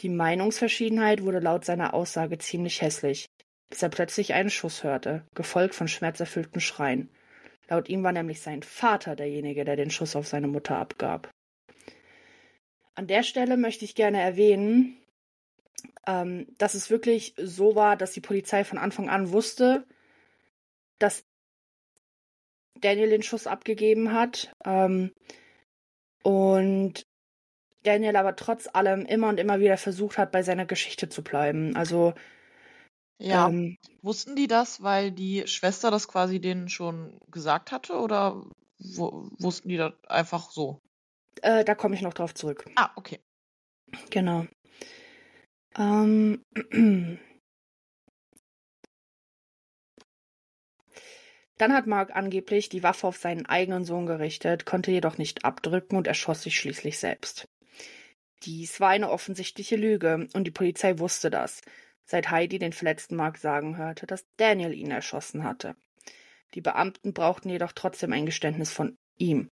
Die 0.01 0.09
Meinungsverschiedenheit 0.09 1.23
wurde 1.23 1.41
laut 1.41 1.65
seiner 1.65 1.93
Aussage 1.93 2.39
ziemlich 2.39 2.81
hässlich, 2.81 3.27
bis 3.69 3.83
er 3.83 3.91
plötzlich 3.91 4.33
einen 4.33 4.51
Schuss 4.51 4.83
hörte, 4.83 5.27
gefolgt 5.35 5.75
von 5.75 5.89
schmerzerfüllten 5.89 6.61
Schreien. 6.61 7.11
Laut 7.69 7.89
ihm 7.89 8.03
war 8.03 8.13
nämlich 8.13 8.41
sein 8.41 8.63
Vater 8.63 9.15
derjenige, 9.15 9.65
der 9.65 9.77
den 9.77 9.91
Schuss 9.91 10.17
auf 10.17 10.27
seine 10.27 10.49
Mutter 10.49 10.77
abgab. 10.77 11.31
An 12.95 13.07
der 13.07 13.23
Stelle 13.23 13.57
möchte 13.57 13.85
ich 13.85 13.95
gerne 13.95 14.21
erwähnen, 14.21 14.97
ähm, 16.07 16.47
dass 16.59 16.75
es 16.75 16.91
wirklich 16.91 17.35
so 17.37 17.75
war, 17.75 17.97
dass 17.97 18.13
die 18.13 18.21
Polizei 18.21 18.65
von 18.65 18.79
Anfang 18.79 19.09
an 19.09 19.31
wusste, 19.33 19.87
dass 20.99 21.23
Daniel 22.81 23.11
den 23.11 23.23
Schuss 23.23 23.47
abgegeben 23.47 24.13
hat. 24.13 24.53
Ähm, 24.65 25.13
und 26.23 27.03
Daniel 27.83 28.17
aber 28.17 28.37
trotz 28.37 28.69
allem 28.73 29.07
immer 29.07 29.29
und 29.29 29.41
immer 29.41 29.61
wieder 29.61 29.77
versucht 29.77 30.19
hat, 30.19 30.33
bei 30.33 30.43
seiner 30.43 30.67
Geschichte 30.67 31.09
zu 31.09 31.23
bleiben. 31.23 31.77
Also 31.77 32.15
ja, 33.19 33.49
ähm, 33.49 33.77
wussten 34.03 34.35
die 34.35 34.49
das, 34.49 34.83
weil 34.83 35.13
die 35.13 35.47
Schwester 35.47 35.91
das 35.91 36.09
quasi 36.09 36.41
denen 36.41 36.69
schon 36.69 37.19
gesagt 37.31 37.71
hatte 37.71 37.99
oder 37.99 38.43
wussten 38.79 39.69
die 39.69 39.77
das 39.77 39.93
einfach 40.09 40.51
so? 40.51 40.81
Äh, 41.43 41.65
da 41.65 41.75
komme 41.75 41.95
ich 41.95 42.03
noch 42.03 42.15
drauf 42.15 42.35
zurück. 42.35 42.65
Ah, 42.77 42.91
okay. 42.97 43.21
Genau. 44.11 44.47
Ähm, 45.77 46.43
Dann 51.61 51.75
hat 51.75 51.87
Mark 51.87 52.17
angeblich 52.17 52.71
die 52.71 52.83
Waffe 52.83 53.07
auf 53.07 53.19
seinen 53.19 53.45
eigenen 53.45 53.85
Sohn 53.85 54.07
gerichtet, 54.07 54.65
konnte 54.65 54.93
jedoch 54.93 55.19
nicht 55.19 55.45
abdrücken 55.45 55.99
und 55.99 56.07
erschoss 56.07 56.43
sich 56.43 56.59
schließlich 56.59 56.99
selbst. 56.99 57.51
Dies 58.45 58.81
war 58.81 58.89
eine 58.89 59.11
offensichtliche 59.11 59.77
Lüge, 59.77 60.27
und 60.33 60.45
die 60.45 60.53
Polizei 60.53 60.99
wusste 60.99 61.29
das, 61.29 61.61
seit 62.07 62.31
Heidi 62.31 62.59
den 62.59 62.73
verletzten 62.73 63.15
Mark 63.15 63.37
sagen 63.37 63.77
hörte, 63.77 64.07
dass 64.07 64.25
Daniel 64.39 64.73
ihn 64.73 64.91
erschossen 64.91 65.45
hatte. 65.45 65.77
Die 66.55 66.63
Beamten 66.63 67.13
brauchten 67.13 67.51
jedoch 67.51 67.73
trotzdem 67.73 68.15
ein 68.15 68.25
Geständnis 68.25 68.73
von 68.73 68.97
ihm. 69.19 69.51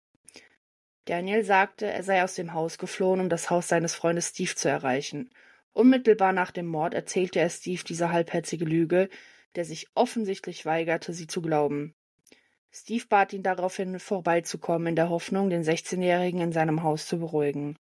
Daniel 1.05 1.45
sagte, 1.45 1.85
er 1.85 2.03
sei 2.03 2.21
aus 2.21 2.35
dem 2.35 2.53
Haus 2.53 2.79
geflohen, 2.79 3.21
um 3.21 3.29
das 3.29 3.49
Haus 3.49 3.69
seines 3.69 3.95
Freundes 3.95 4.31
Steve 4.31 4.55
zu 4.55 4.67
erreichen. 4.67 5.29
Unmittelbar 5.71 6.33
nach 6.33 6.51
dem 6.51 6.65
Mord 6.65 6.93
erzählte 6.93 7.39
er 7.39 7.49
Steve 7.49 7.85
diese 7.87 8.11
halbherzige 8.11 8.65
Lüge, 8.65 9.07
der 9.55 9.65
sich 9.65 9.87
offensichtlich 9.95 10.65
weigerte, 10.65 11.13
sie 11.13 11.27
zu 11.27 11.41
glauben. 11.41 11.95
Steve 12.71 13.05
bat 13.07 13.33
ihn 13.33 13.43
daraufhin, 13.43 13.99
vorbeizukommen, 13.99 14.87
in 14.87 14.95
der 14.95 15.09
Hoffnung, 15.09 15.49
den 15.49 15.63
16-Jährigen 15.63 16.41
in 16.41 16.51
seinem 16.51 16.81
Haus 16.81 17.07
zu 17.07 17.19
beruhigen. 17.19 17.77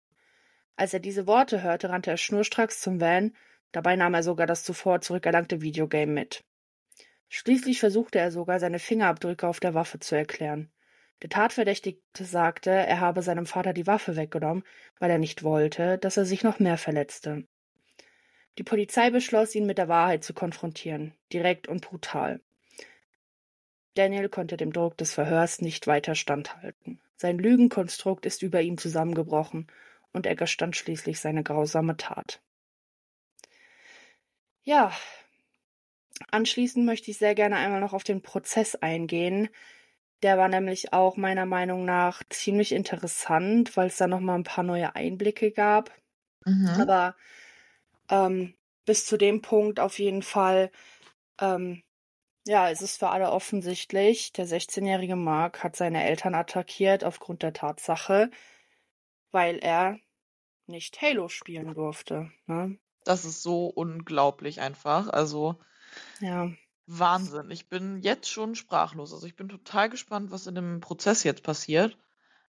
Als 0.78 0.94
er 0.94 1.00
diese 1.00 1.28
Worte 1.28 1.64
hörte, 1.64 1.90
rannte 1.90 2.12
er 2.12 2.18
schnurstracks 2.18 2.80
zum 2.80 3.02
Van, 3.02 3.36
dabei 3.72 3.96
nahm 3.96 4.14
er 4.14 4.24
sogar 4.24 4.48
das 4.48 4.64
zuvor 4.64 5.02
zurückerlangte 5.02 5.62
Videogame 5.62 6.14
mit. 6.14 6.44
Schließlich 7.30 7.80
versuchte 7.80 8.20
er 8.20 8.32
sogar, 8.32 8.60
seine 8.60 8.80
Fingerabdrücke 8.80 9.48
auf 9.48 9.60
der 9.60 9.74
Waffe 9.74 10.00
zu 10.00 10.16
erklären. 10.16 10.72
Der 11.24 11.30
Tatverdächtigte 11.30 12.24
sagte, 12.24 12.70
er 12.70 13.00
habe 13.00 13.24
seinem 13.24 13.48
Vater 13.48 13.74
die 13.74 13.88
Waffe 13.88 14.16
weggenommen, 14.16 14.64
weil 15.00 15.10
er 15.10 15.18
nicht 15.18 15.44
wollte, 15.44 15.98
dass 15.98 16.16
er 16.16 16.26
sich 16.26 16.44
noch 16.44 16.60
mehr 16.60 16.78
verletzte. 16.78 17.46
Die 18.58 18.64
Polizei 18.64 19.12
beschloss, 19.12 19.54
ihn 19.56 19.66
mit 19.66 19.78
der 19.78 19.88
Wahrheit 19.88 20.24
zu 20.24 20.34
konfrontieren, 20.34 21.14
direkt 21.32 21.68
und 21.68 21.82
brutal. 21.82 22.42
Daniel 23.94 24.30
konnte 24.30 24.58
dem 24.58 24.74
Druck 24.74 24.98
des 24.98 25.14
Verhörs 25.14 25.62
nicht 25.62 25.88
weiter 25.88 26.16
standhalten. 26.16 27.00
Sein 27.16 27.40
Lügenkonstrukt 27.40 28.26
ist 28.26 28.44
über 28.44 28.62
ihm 28.62 28.78
zusammengebrochen 28.78 29.68
und 30.12 30.26
er 30.26 30.36
gestand 30.36 30.76
schließlich 30.76 31.20
seine 31.20 31.44
grausame 31.44 31.98
Tat. 31.98 32.42
Ja, 34.64 34.92
anschließend 36.32 36.86
möchte 36.86 37.10
ich 37.12 37.18
sehr 37.18 37.36
gerne 37.36 37.56
einmal 37.58 37.80
noch 37.80 37.94
auf 37.94 38.04
den 38.04 38.22
Prozess 38.22 38.76
eingehen. 38.76 39.50
Der 40.24 40.38
war 40.38 40.48
nämlich 40.48 40.94
auch 40.94 41.16
meiner 41.16 41.46
Meinung 41.46 41.86
nach 41.86 42.24
ziemlich 42.30 42.72
interessant, 42.72 43.78
weil 43.78 43.88
es 43.88 43.98
da 43.98 44.08
noch 44.08 44.20
mal 44.20 44.36
ein 44.36 44.44
paar 44.44 44.64
neue 44.64 44.96
Einblicke 44.96 45.52
gab. 45.52 45.92
Mhm. 46.46 46.68
Aber 46.68 47.16
ähm, 48.10 48.54
bis 48.86 49.06
zu 49.06 49.18
dem 49.18 49.42
Punkt 49.42 49.80
auf 49.80 50.00
jeden 50.00 50.24
Fall, 50.24 50.72
ähm, 51.40 51.84
ja, 52.46 52.70
es 52.70 52.82
ist 52.82 52.98
für 52.98 53.10
alle 53.10 53.32
offensichtlich, 53.32 54.32
der 54.32 54.48
16-jährige 54.48 55.18
Mark 55.18 55.64
hat 55.64 55.76
seine 55.76 56.06
Eltern 56.06 56.34
attackiert 56.34 57.04
aufgrund 57.04 57.44
der 57.44 57.54
Tatsache, 57.54 58.32
weil 59.32 59.58
er 59.58 60.00
nicht 60.66 61.02
Halo 61.02 61.28
spielen 61.28 61.74
durfte. 61.74 62.32
Ne? 62.46 62.78
Das 63.04 63.26
ist 63.26 63.44
so 63.44 63.68
unglaublich 63.68 64.62
einfach. 64.62 65.10
Also 65.10 65.58
ja. 66.20 66.52
Wahnsinn. 66.86 67.52
Ich 67.52 67.68
bin 67.68 68.02
jetzt 68.02 68.30
schon 68.30 68.56
sprachlos. 68.56 69.14
Also 69.14 69.28
ich 69.28 69.36
bin 69.36 69.50
total 69.50 69.90
gespannt, 69.90 70.32
was 70.32 70.48
in 70.48 70.56
dem 70.56 70.80
Prozess 70.80 71.24
jetzt 71.24 71.44
passiert. 71.44 71.98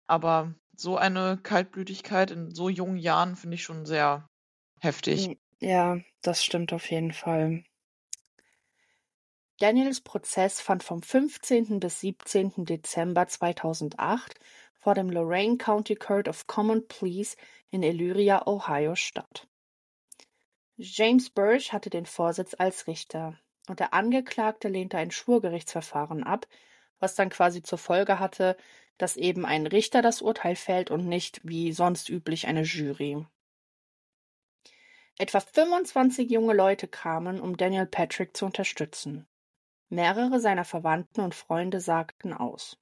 Aber 0.07 0.53
so 0.75 0.97
eine 0.97 1.37
Kaltblütigkeit 1.41 2.31
in 2.31 2.53
so 2.53 2.69
jungen 2.69 2.97
Jahren 2.97 3.35
finde 3.35 3.55
ich 3.55 3.63
schon 3.63 3.85
sehr 3.85 4.27
heftig. 4.79 5.37
Ja, 5.63 6.01
das 6.21 6.43
stimmt 6.43 6.73
auf 6.73 6.91
jeden 6.91 7.13
Fall. 7.13 7.63
Daniels 9.59 10.01
Prozess 10.01 10.59
fand 10.59 10.83
vom 10.83 11.01
15. 11.01 11.79
bis 11.79 12.01
17. 12.01 12.65
Dezember 12.65 13.27
2008 13.27 14.37
vor 14.73 14.93
dem 14.93 15.09
Lorain 15.09 15.57
County 15.57 15.95
Court 15.95 16.27
of 16.27 16.47
Common 16.47 16.85
Pleas 16.89 17.37
in 17.69 17.81
Elyria, 17.81 18.45
Ohio 18.45 18.95
statt. 18.95 19.47
James 20.75 21.29
Burch 21.29 21.71
hatte 21.71 21.89
den 21.89 22.07
Vorsitz 22.07 22.53
als 22.57 22.87
Richter 22.87 23.39
und 23.69 23.79
der 23.79 23.93
Angeklagte 23.93 24.67
lehnte 24.67 24.97
ein 24.97 25.11
Schwurgerichtsverfahren 25.11 26.25
ab, 26.25 26.45
was 26.99 27.15
dann 27.15 27.29
quasi 27.29 27.63
zur 27.63 27.77
Folge 27.77 28.19
hatte, 28.19 28.57
dass 28.97 29.15
eben 29.15 29.45
ein 29.45 29.65
Richter 29.65 30.01
das 30.01 30.21
Urteil 30.21 30.57
fällt 30.57 30.91
und 30.91 31.07
nicht 31.07 31.39
wie 31.45 31.71
sonst 31.71 32.09
üblich 32.09 32.47
eine 32.47 32.63
Jury. 32.63 33.25
Etwa 35.19 35.39
25 35.39 36.31
junge 36.31 36.53
Leute 36.53 36.87
kamen, 36.87 37.39
um 37.39 37.55
Daniel 37.55 37.85
Patrick 37.85 38.35
zu 38.35 38.45
unterstützen. 38.45 39.27
Mehrere 39.89 40.39
seiner 40.39 40.65
Verwandten 40.65 41.21
und 41.21 41.35
Freunde 41.35 41.79
sagten 41.81 42.33
aus. 42.33 42.79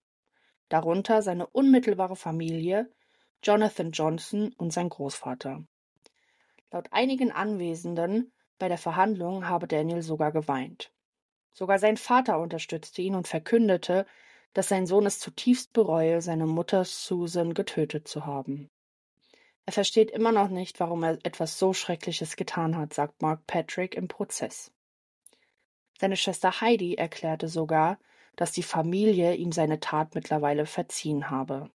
Darunter 0.70 1.22
seine 1.22 1.46
unmittelbare 1.48 2.16
Familie, 2.16 2.90
Jonathan 3.44 3.92
Johnson 3.92 4.54
und 4.58 4.72
sein 4.72 4.88
Großvater. 4.88 5.66
Laut 6.72 6.88
einigen 6.92 7.34
Anwesenden 7.34 8.32
bei 8.60 8.70
der 8.70 8.78
Verhandlung 8.78 9.50
habe 9.50 9.68
Daniel 9.68 10.02
sogar 10.02 10.32
geweint. 10.32 10.94
Sogar 11.52 11.80
sein 11.80 11.98
Vater 11.98 12.40
unterstützte 12.40 13.02
ihn 13.02 13.16
und 13.16 13.28
verkündete, 13.28 14.06
dass 14.54 14.70
sein 14.70 14.88
Sohn 14.88 15.06
es 15.06 15.20
zutiefst 15.20 15.74
bereue, 15.74 16.22
seine 16.22 16.46
Mutter 16.46 16.86
Susan 16.86 17.54
getötet 17.54 18.08
zu 18.08 18.26
haben. 18.26 18.70
Er 19.66 19.74
versteht 19.74 20.12
immer 20.12 20.32
noch 20.32 20.50
nicht, 20.50 20.80
warum 20.80 21.04
er 21.04 21.20
etwas 21.24 21.58
so 21.60 21.74
Schreckliches 21.74 22.36
getan 22.36 22.76
hat, 22.78 22.94
sagt 22.94 23.22
Mark 23.22 23.46
Patrick 23.48 23.96
im 23.96 24.08
Prozess. 24.08 24.72
Seine 26.00 26.18
Schwester 26.18 26.62
Heidi 26.62 26.96
erklärte 26.96 27.48
sogar, 27.48 28.00
dass 28.36 28.52
die 28.52 28.64
Familie 28.64 29.36
ihm 29.36 29.52
seine 29.52 29.80
Tat 29.80 30.16
mittlerweile 30.16 30.66
verziehen 30.66 31.30
habe. 31.30 31.70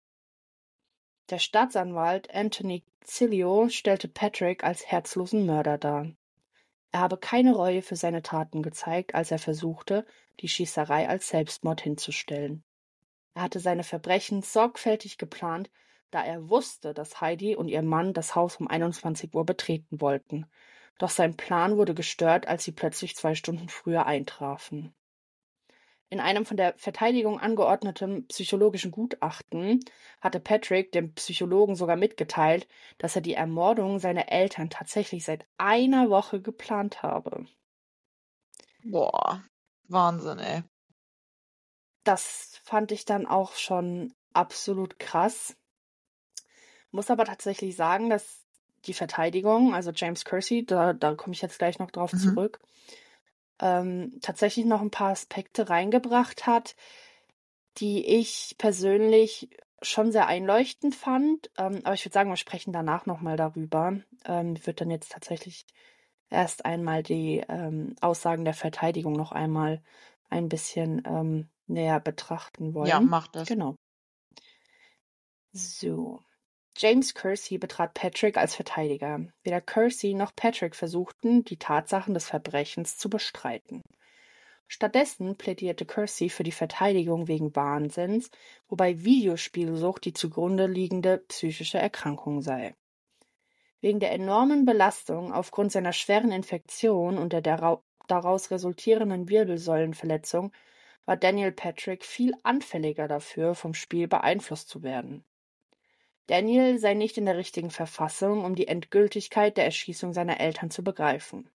Der 1.29 1.39
Staatsanwalt 1.39 2.33
Anthony 2.33 2.83
Cilio 3.03 3.69
stellte 3.69 4.07
Patrick 4.07 4.63
als 4.63 4.85
herzlosen 4.85 5.45
Mörder 5.45 5.77
dar. 5.77 6.07
Er 6.91 6.99
habe 6.99 7.17
keine 7.17 7.55
Reue 7.55 7.81
für 7.81 7.95
seine 7.95 8.21
Taten 8.21 8.61
gezeigt, 8.61 9.15
als 9.15 9.31
er 9.31 9.39
versuchte, 9.39 10.05
die 10.39 10.47
Schießerei 10.47 11.09
als 11.09 11.29
Selbstmord 11.29 11.81
hinzustellen. 11.81 12.63
Er 13.33 13.43
hatte 13.43 13.59
seine 13.59 13.83
Verbrechen 13.83 14.41
sorgfältig 14.41 15.17
geplant 15.17 15.69
da 16.13 16.23
er 16.23 16.49
wusste, 16.49 16.93
dass 16.93 17.21
Heidi 17.21 17.55
und 17.55 17.67
ihr 17.67 17.81
Mann 17.81 18.13
das 18.13 18.35
Haus 18.35 18.57
um 18.57 18.67
21 18.67 19.33
Uhr 19.33 19.45
betreten 19.45 19.99
wollten. 19.99 20.45
Doch 20.99 21.09
sein 21.09 21.35
Plan 21.35 21.77
wurde 21.77 21.93
gestört, 21.93 22.47
als 22.47 22.63
sie 22.63 22.71
plötzlich 22.71 23.15
zwei 23.15 23.35
Stunden 23.35 23.69
früher 23.69 24.05
eintrafen. 24.05 24.93
In 26.09 26.19
einem 26.19 26.45
von 26.45 26.57
der 26.57 26.75
Verteidigung 26.77 27.39
angeordneten 27.39 28.27
psychologischen 28.27 28.91
Gutachten 28.91 29.79
hatte 30.21 30.39
Patrick 30.39 30.91
dem 30.91 31.15
Psychologen 31.15 31.75
sogar 31.75 31.95
mitgeteilt, 31.95 32.67
dass 32.99 33.15
er 33.15 33.23
die 33.23 33.33
Ermordung 33.33 33.97
seiner 33.97 34.31
Eltern 34.31 34.69
tatsächlich 34.69 35.25
seit 35.25 35.47
einer 35.57 36.11
Woche 36.11 36.39
geplant 36.39 37.01
habe. 37.01 37.47
Boah, 38.83 39.43
Wahnsinn, 39.87 40.37
ey. 40.37 40.63
Das 42.03 42.59
fand 42.63 42.91
ich 42.91 43.05
dann 43.05 43.25
auch 43.25 43.55
schon 43.55 44.13
absolut 44.33 44.99
krass. 44.99 45.55
Muss 46.93 47.09
aber 47.09 47.25
tatsächlich 47.25 47.75
sagen, 47.75 48.11
dass 48.11 48.45
die 48.85 48.93
Verteidigung, 48.93 49.73
also 49.73 49.91
James 49.91 50.25
Kersey, 50.25 50.63
da, 50.63 50.93
da 50.93 51.15
komme 51.15 51.33
ich 51.33 51.41
jetzt 51.41 51.57
gleich 51.57 51.79
noch 51.79 51.89
drauf 51.89 52.13
mhm. 52.13 52.19
zurück, 52.19 52.59
ähm, 53.59 54.19
tatsächlich 54.21 54.65
noch 54.65 54.79
ein 54.79 54.91
paar 54.91 55.09
Aspekte 55.09 55.69
reingebracht 55.69 56.45
hat, 56.45 56.75
die 57.77 58.05
ich 58.05 58.55
persönlich 58.59 59.49
schon 59.81 60.11
sehr 60.11 60.27
einleuchtend 60.27 60.93
fand. 60.93 61.49
Ähm, 61.57 61.81
aber 61.83 61.95
ich 61.95 62.05
würde 62.05 62.13
sagen, 62.13 62.29
wir 62.29 62.37
sprechen 62.37 62.73
danach 62.73 63.07
nochmal 63.07 63.37
darüber. 63.37 63.97
Ähm, 64.25 64.55
ich 64.55 64.67
würde 64.67 64.83
dann 64.83 64.91
jetzt 64.91 65.11
tatsächlich 65.11 65.65
erst 66.29 66.63
einmal 66.63 67.01
die 67.01 67.43
ähm, 67.49 67.95
Aussagen 68.01 68.45
der 68.45 68.53
Verteidigung 68.53 69.13
noch 69.13 69.31
einmal 69.31 69.81
ein 70.29 70.47
bisschen 70.47 71.01
ähm, 71.07 71.49
näher 71.65 71.99
betrachten 71.99 72.75
wollen. 72.75 72.87
Ja, 72.87 72.99
mach 72.99 73.27
das. 73.29 73.47
Genau. 73.47 73.75
So. 75.53 76.21
James 76.75 77.13
Kersey 77.13 77.57
betrat 77.59 77.93
Patrick 77.93 78.35
als 78.37 78.55
Verteidiger. 78.55 79.27
Weder 79.43 79.61
Kersey 79.61 80.13
noch 80.13 80.35
Patrick 80.35 80.75
versuchten, 80.75 81.45
die 81.45 81.57
Tatsachen 81.57 82.13
des 82.13 82.27
Verbrechens 82.27 82.97
zu 82.97 83.09
bestreiten. 83.09 83.83
Stattdessen 84.67 85.37
plädierte 85.37 85.85
Kersey 85.85 86.29
für 86.29 86.43
die 86.43 86.51
Verteidigung 86.51 87.27
wegen 87.27 87.55
Wahnsinns, 87.55 88.31
wobei 88.67 89.03
Videospielsucht 89.03 90.03
die 90.03 90.13
zugrunde 90.13 90.65
liegende 90.65 91.19
psychische 91.27 91.77
Erkrankung 91.77 92.41
sei. 92.41 92.73
Wegen 93.81 93.99
der 93.99 94.11
enormen 94.13 94.65
Belastung 94.65 95.31
aufgrund 95.31 95.71
seiner 95.71 95.93
schweren 95.93 96.31
Infektion 96.31 97.19
und 97.19 97.33
der 97.33 97.41
daraus 98.07 98.49
resultierenden 98.49 99.29
Wirbelsäulenverletzung 99.29 100.51
war 101.05 101.17
Daniel 101.17 101.51
Patrick 101.51 102.03
viel 102.03 102.33
anfälliger 102.41 103.07
dafür, 103.07 103.53
vom 103.53 103.73
Spiel 103.73 104.07
beeinflusst 104.07 104.69
zu 104.69 104.81
werden. 104.81 105.23
Daniel 106.27 106.79
sei 106.79 106.93
nicht 106.93 107.17
in 107.17 107.25
der 107.25 107.37
richtigen 107.37 107.69
Verfassung, 107.69 108.45
um 108.45 108.55
die 108.55 108.67
Endgültigkeit 108.67 109.57
der 109.57 109.65
Erschießung 109.65 110.13
seiner 110.13 110.39
Eltern 110.39 110.71
zu 110.71 110.83
begreifen. 110.83 111.49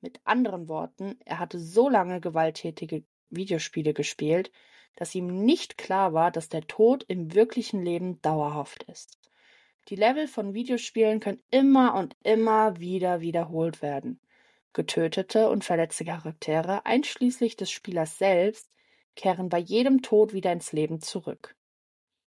Mit 0.00 0.20
anderen 0.24 0.68
Worten, 0.68 1.18
er 1.24 1.38
hatte 1.38 1.58
so 1.58 1.88
lange 1.88 2.20
gewalttätige 2.20 3.04
Videospiele 3.30 3.94
gespielt, 3.94 4.50
dass 4.96 5.14
ihm 5.14 5.44
nicht 5.44 5.78
klar 5.78 6.12
war, 6.12 6.30
dass 6.30 6.48
der 6.48 6.66
Tod 6.66 7.04
im 7.08 7.34
wirklichen 7.34 7.82
Leben 7.84 8.20
dauerhaft 8.20 8.82
ist. 8.84 9.18
Die 9.88 9.96
Level 9.96 10.26
von 10.26 10.54
Videospielen 10.54 11.20
können 11.20 11.42
immer 11.50 11.94
und 11.94 12.16
immer 12.22 12.78
wieder 12.80 13.20
wiederholt 13.20 13.82
werden. 13.82 14.20
Getötete 14.72 15.48
und 15.50 15.62
verletzte 15.64 16.04
Charaktere, 16.04 16.84
einschließlich 16.84 17.56
des 17.56 17.70
Spielers 17.70 18.18
selbst, 18.18 18.70
kehren 19.14 19.48
bei 19.48 19.58
jedem 19.58 20.02
Tod 20.02 20.32
wieder 20.32 20.52
ins 20.52 20.72
Leben 20.72 21.00
zurück. 21.00 21.54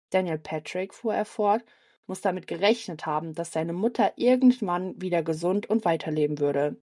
Daniel 0.09 0.37
Patrick, 0.37 0.93
fuhr 0.93 1.13
er 1.13 1.25
fort, 1.25 1.63
muss 2.07 2.21
damit 2.21 2.47
gerechnet 2.47 3.05
haben, 3.05 3.33
dass 3.35 3.51
seine 3.51 3.73
Mutter 3.73 4.13
irgendwann 4.15 4.99
wieder 5.01 5.23
gesund 5.23 5.69
und 5.69 5.85
weiterleben 5.85 6.39
würde, 6.39 6.75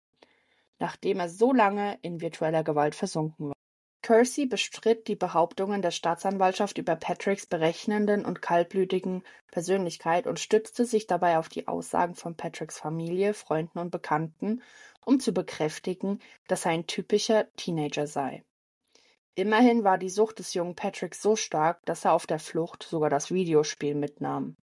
nachdem 0.79 1.19
er 1.19 1.29
so 1.29 1.53
lange 1.53 1.99
in 2.01 2.21
virtueller 2.21 2.63
Gewalt 2.63 2.95
versunken 2.95 3.49
war. 3.49 3.53
Kersey 4.01 4.45
bestritt 4.45 5.09
die 5.09 5.17
Behauptungen 5.17 5.81
der 5.81 5.91
Staatsanwaltschaft 5.91 6.77
über 6.77 6.95
Patricks 6.95 7.45
berechnenden 7.45 8.23
und 8.23 8.41
kaltblütigen 8.41 9.23
Persönlichkeit 9.51 10.27
und 10.27 10.39
stützte 10.39 10.85
sich 10.85 11.07
dabei 11.07 11.37
auf 11.37 11.49
die 11.49 11.67
Aussagen 11.67 12.15
von 12.15 12.37
Patricks 12.37 12.79
Familie, 12.79 13.33
Freunden 13.33 13.79
und 13.79 13.91
Bekannten, 13.91 14.61
um 15.03 15.19
zu 15.19 15.33
bekräftigen, 15.33 16.19
dass 16.47 16.65
er 16.65 16.71
ein 16.71 16.87
typischer 16.87 17.53
Teenager 17.57 18.07
sei. 18.07 18.45
Immerhin 19.37 19.83
war 19.83 19.99
die 19.99 20.09
Sucht 20.09 20.39
des 20.39 20.55
jungen 20.55 20.73
Patrick 20.73 21.13
so 21.13 21.35
stark, 21.35 21.85
dass 21.85 22.05
er 22.05 22.13
auf 22.13 22.25
der 22.25 22.39
Flucht 22.39 22.81
sogar 22.81 23.11
das 23.11 23.29
Videospiel 23.29 23.93
mitnahm. 23.93 24.57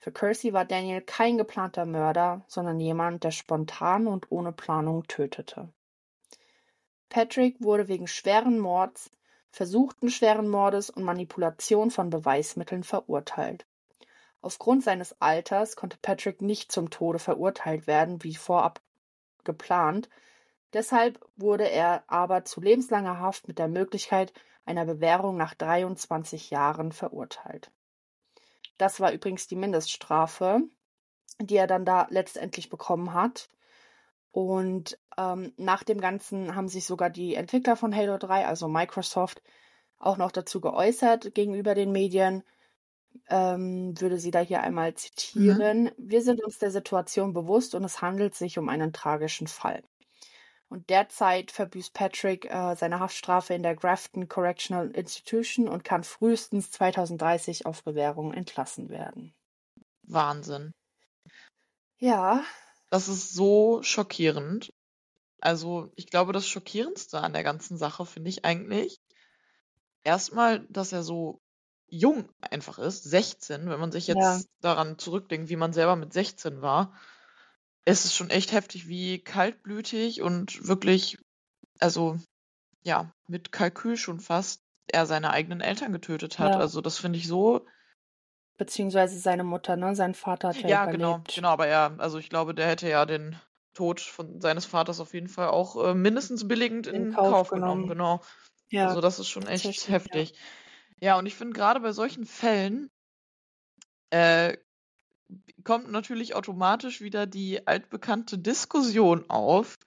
Für 0.00 0.10
Kersey 0.10 0.52
war 0.52 0.64
Daniel 0.64 1.02
kein 1.02 1.38
geplanter 1.38 1.86
Mörder, 1.86 2.44
sondern 2.48 2.80
jemand, 2.80 3.22
der 3.22 3.30
spontan 3.30 4.08
und 4.08 4.32
ohne 4.32 4.50
Planung 4.50 5.04
tötete. 5.04 5.72
Patrick 7.10 7.62
wurde 7.62 7.86
wegen 7.86 8.08
schweren 8.08 8.58
Mords, 8.58 9.08
versuchten 9.52 10.10
schweren 10.10 10.48
Mordes 10.48 10.90
und 10.90 11.04
Manipulation 11.04 11.92
von 11.92 12.10
Beweismitteln 12.10 12.82
verurteilt. 12.82 13.66
Aufgrund 14.40 14.82
seines 14.82 15.14
Alters 15.20 15.76
konnte 15.76 15.98
Patrick 16.02 16.42
nicht 16.42 16.72
zum 16.72 16.90
Tode 16.90 17.20
verurteilt 17.20 17.86
werden, 17.86 18.24
wie 18.24 18.34
vorab 18.34 18.80
geplant, 19.44 20.08
Deshalb 20.72 21.20
wurde 21.36 21.70
er 21.70 22.04
aber 22.06 22.44
zu 22.44 22.60
lebenslanger 22.60 23.18
Haft 23.18 23.48
mit 23.48 23.58
der 23.58 23.68
Möglichkeit 23.68 24.32
einer 24.64 24.86
Bewährung 24.86 25.36
nach 25.36 25.54
23 25.54 26.50
Jahren 26.50 26.92
verurteilt. 26.92 27.70
Das 28.78 29.00
war 29.00 29.12
übrigens 29.12 29.46
die 29.46 29.56
Mindeststrafe, 29.56 30.62
die 31.40 31.56
er 31.56 31.66
dann 31.66 31.84
da 31.84 32.06
letztendlich 32.10 32.68
bekommen 32.68 33.12
hat. 33.12 33.48
Und 34.30 34.98
ähm, 35.18 35.52
nach 35.56 35.82
dem 35.82 36.00
Ganzen 36.00 36.54
haben 36.56 36.68
sich 36.68 36.86
sogar 36.86 37.10
die 37.10 37.34
Entwickler 37.34 37.76
von 37.76 37.94
Halo 37.94 38.16
3, 38.16 38.46
also 38.46 38.66
Microsoft, 38.66 39.42
auch 39.98 40.16
noch 40.16 40.32
dazu 40.32 40.60
geäußert 40.60 41.34
gegenüber 41.34 41.74
den 41.74 41.92
Medien. 41.92 42.42
Ähm, 43.28 44.00
würde 44.00 44.16
sie 44.16 44.30
da 44.30 44.40
hier 44.40 44.62
einmal 44.62 44.94
zitieren. 44.94 45.84
Mhm. 45.84 45.90
Wir 45.98 46.22
sind 46.22 46.42
uns 46.42 46.58
der 46.58 46.70
Situation 46.70 47.34
bewusst 47.34 47.74
und 47.74 47.84
es 47.84 48.00
handelt 48.00 48.34
sich 48.34 48.58
um 48.58 48.70
einen 48.70 48.94
tragischen 48.94 49.48
Fall. 49.48 49.82
Und 50.72 50.88
derzeit 50.88 51.50
verbüßt 51.50 51.92
Patrick 51.92 52.46
äh, 52.46 52.74
seine 52.76 52.98
Haftstrafe 52.98 53.52
in 53.52 53.62
der 53.62 53.76
Grafton 53.76 54.26
Correctional 54.26 54.90
Institution 54.92 55.68
und 55.68 55.84
kann 55.84 56.02
frühestens 56.02 56.70
2030 56.70 57.66
auf 57.66 57.84
Bewährung 57.84 58.32
entlassen 58.32 58.88
werden. 58.88 59.34
Wahnsinn. 60.04 60.72
Ja. 61.98 62.42
Das 62.88 63.08
ist 63.08 63.34
so 63.34 63.82
schockierend. 63.82 64.72
Also, 65.42 65.92
ich 65.94 66.06
glaube, 66.06 66.32
das 66.32 66.48
Schockierendste 66.48 67.20
an 67.20 67.34
der 67.34 67.42
ganzen 67.42 67.76
Sache 67.76 68.06
finde 68.06 68.30
ich 68.30 68.46
eigentlich 68.46 68.96
erstmal, 70.04 70.60
dass 70.70 70.92
er 70.92 71.02
so 71.02 71.42
jung 71.88 72.30
einfach 72.40 72.78
ist, 72.78 73.04
16, 73.04 73.68
wenn 73.68 73.78
man 73.78 73.92
sich 73.92 74.06
jetzt 74.06 74.16
ja. 74.16 74.40
daran 74.62 74.98
zurückdenkt, 74.98 75.50
wie 75.50 75.56
man 75.56 75.74
selber 75.74 75.96
mit 75.96 76.14
16 76.14 76.62
war 76.62 76.94
es 77.84 78.04
ist 78.04 78.14
schon 78.14 78.30
echt 78.30 78.52
heftig, 78.52 78.88
wie 78.88 79.18
kaltblütig 79.18 80.22
und 80.22 80.66
wirklich, 80.66 81.18
also 81.80 82.16
ja, 82.82 83.12
mit 83.26 83.52
Kalkül 83.52 83.96
schon 83.96 84.20
fast 84.20 84.62
er 84.88 85.06
seine 85.06 85.30
eigenen 85.30 85.60
Eltern 85.60 85.92
getötet 85.92 86.38
hat. 86.38 86.54
Ja. 86.54 86.58
Also 86.60 86.80
das 86.80 86.98
finde 86.98 87.18
ich 87.18 87.26
so. 87.28 87.66
Beziehungsweise 88.56 89.18
seine 89.18 89.44
Mutter, 89.44 89.76
ne? 89.76 89.94
Sein 89.94 90.14
Vater 90.14 90.48
hat 90.48 90.56
ja 90.56 90.68
Ja, 90.68 90.86
genau, 90.86 91.10
überlebt. 91.14 91.28
genau, 91.28 91.34
genau, 91.34 91.48
aber 91.48 91.66
er, 91.66 91.94
also 91.98 92.18
ich 92.18 92.28
glaube, 92.28 92.54
der 92.54 92.66
hätte 92.66 92.88
ja 92.88 93.06
den 93.06 93.40
Tod 93.74 94.00
von 94.00 94.40
seines 94.40 94.66
Vaters 94.66 95.00
auf 95.00 95.14
jeden 95.14 95.28
Fall 95.28 95.48
auch 95.48 95.82
äh, 95.82 95.94
mindestens 95.94 96.46
billigend 96.46 96.86
in, 96.86 97.06
in 97.06 97.12
Kauf, 97.12 97.30
Kauf 97.30 97.50
genommen. 97.50 97.86
genommen. 97.86 97.88
Genau. 97.88 98.22
Ja, 98.70 98.88
also 98.88 99.00
das 99.00 99.18
ist 99.18 99.28
schon 99.28 99.46
echt 99.46 99.88
heftig. 99.88 100.32
Ja. 101.00 101.12
ja, 101.12 101.18
und 101.18 101.26
ich 101.26 101.34
finde 101.34 101.54
gerade 101.54 101.80
bei 101.80 101.92
solchen 101.92 102.26
Fällen 102.26 102.90
äh, 104.10 104.56
kommt 105.64 105.90
natürlich 105.90 106.34
automatisch 106.34 107.00
wieder 107.00 107.26
die 107.26 107.66
altbekannte 107.66 108.38
Diskussion 108.38 109.28
auf. 109.28 109.78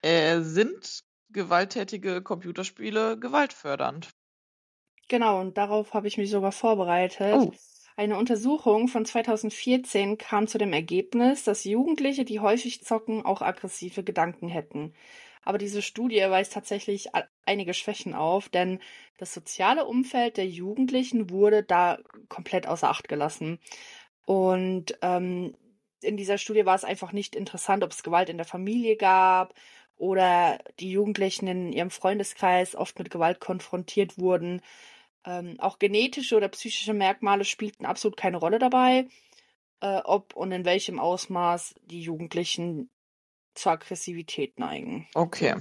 Äh, 0.00 0.40
sind 0.40 1.02
gewalttätige 1.30 2.22
Computerspiele 2.22 3.18
gewaltfördernd? 3.18 4.10
Genau, 5.08 5.40
und 5.40 5.56
darauf 5.56 5.94
habe 5.94 6.06
ich 6.06 6.18
mich 6.18 6.30
sogar 6.30 6.52
vorbereitet. 6.52 7.34
Oh. 7.34 7.52
Eine 7.96 8.16
Untersuchung 8.16 8.86
von 8.86 9.04
2014 9.04 10.18
kam 10.18 10.46
zu 10.46 10.56
dem 10.58 10.72
Ergebnis, 10.72 11.42
dass 11.42 11.64
Jugendliche, 11.64 12.24
die 12.24 12.38
häufig 12.38 12.84
zocken, 12.84 13.24
auch 13.24 13.42
aggressive 13.42 14.04
Gedanken 14.04 14.48
hätten. 14.48 14.94
Aber 15.42 15.58
diese 15.58 15.82
Studie 15.82 16.20
weist 16.20 16.52
tatsächlich 16.52 17.08
einige 17.46 17.74
Schwächen 17.74 18.14
auf, 18.14 18.48
denn 18.50 18.80
das 19.16 19.32
soziale 19.32 19.86
Umfeld 19.86 20.36
der 20.36 20.46
Jugendlichen 20.46 21.30
wurde 21.30 21.62
da 21.62 21.98
komplett 22.28 22.68
außer 22.68 22.90
Acht 22.90 23.08
gelassen. 23.08 23.58
Und 24.28 24.98
ähm, 25.00 25.54
in 26.02 26.18
dieser 26.18 26.36
Studie 26.36 26.66
war 26.66 26.74
es 26.74 26.84
einfach 26.84 27.12
nicht 27.12 27.34
interessant, 27.34 27.82
ob 27.82 27.92
es 27.92 28.02
Gewalt 28.02 28.28
in 28.28 28.36
der 28.36 28.44
Familie 28.44 28.94
gab 28.94 29.54
oder 29.96 30.58
die 30.80 30.90
Jugendlichen 30.90 31.48
in 31.48 31.72
ihrem 31.72 31.88
Freundeskreis 31.88 32.76
oft 32.76 32.98
mit 32.98 33.08
Gewalt 33.08 33.40
konfrontiert 33.40 34.18
wurden. 34.18 34.60
Ähm, 35.24 35.58
auch 35.60 35.78
genetische 35.78 36.36
oder 36.36 36.48
psychische 36.48 36.92
Merkmale 36.92 37.46
spielten 37.46 37.86
absolut 37.86 38.18
keine 38.18 38.36
Rolle 38.36 38.58
dabei, 38.58 39.08
äh, 39.80 40.02
ob 40.04 40.36
und 40.36 40.52
in 40.52 40.66
welchem 40.66 40.98
Ausmaß 40.98 41.76
die 41.86 42.02
Jugendlichen 42.02 42.90
zur 43.54 43.72
Aggressivität 43.72 44.58
neigen. 44.58 45.08
Okay. 45.14 45.54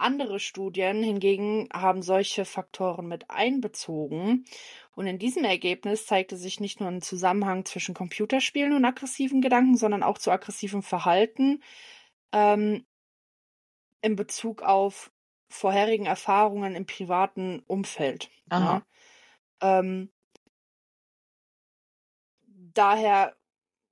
Andere 0.00 0.40
Studien 0.40 1.02
hingegen 1.02 1.68
haben 1.72 2.02
solche 2.02 2.44
Faktoren 2.44 3.06
mit 3.06 3.30
einbezogen. 3.30 4.44
Und 4.94 5.06
in 5.06 5.18
diesem 5.18 5.44
Ergebnis 5.44 6.06
zeigte 6.06 6.36
sich 6.36 6.60
nicht 6.60 6.80
nur 6.80 6.88
ein 6.88 7.02
Zusammenhang 7.02 7.64
zwischen 7.64 7.94
Computerspielen 7.94 8.74
und 8.74 8.84
aggressiven 8.84 9.40
Gedanken, 9.40 9.76
sondern 9.76 10.02
auch 10.02 10.18
zu 10.18 10.30
aggressivem 10.30 10.82
Verhalten 10.82 11.62
ähm, 12.32 12.84
in 14.02 14.16
Bezug 14.16 14.62
auf 14.62 15.10
vorherigen 15.48 16.06
Erfahrungen 16.06 16.74
im 16.74 16.86
privaten 16.86 17.62
Umfeld. 17.66 18.30
Ja. 18.50 18.82
Ähm, 19.60 20.10
daher 22.46 23.36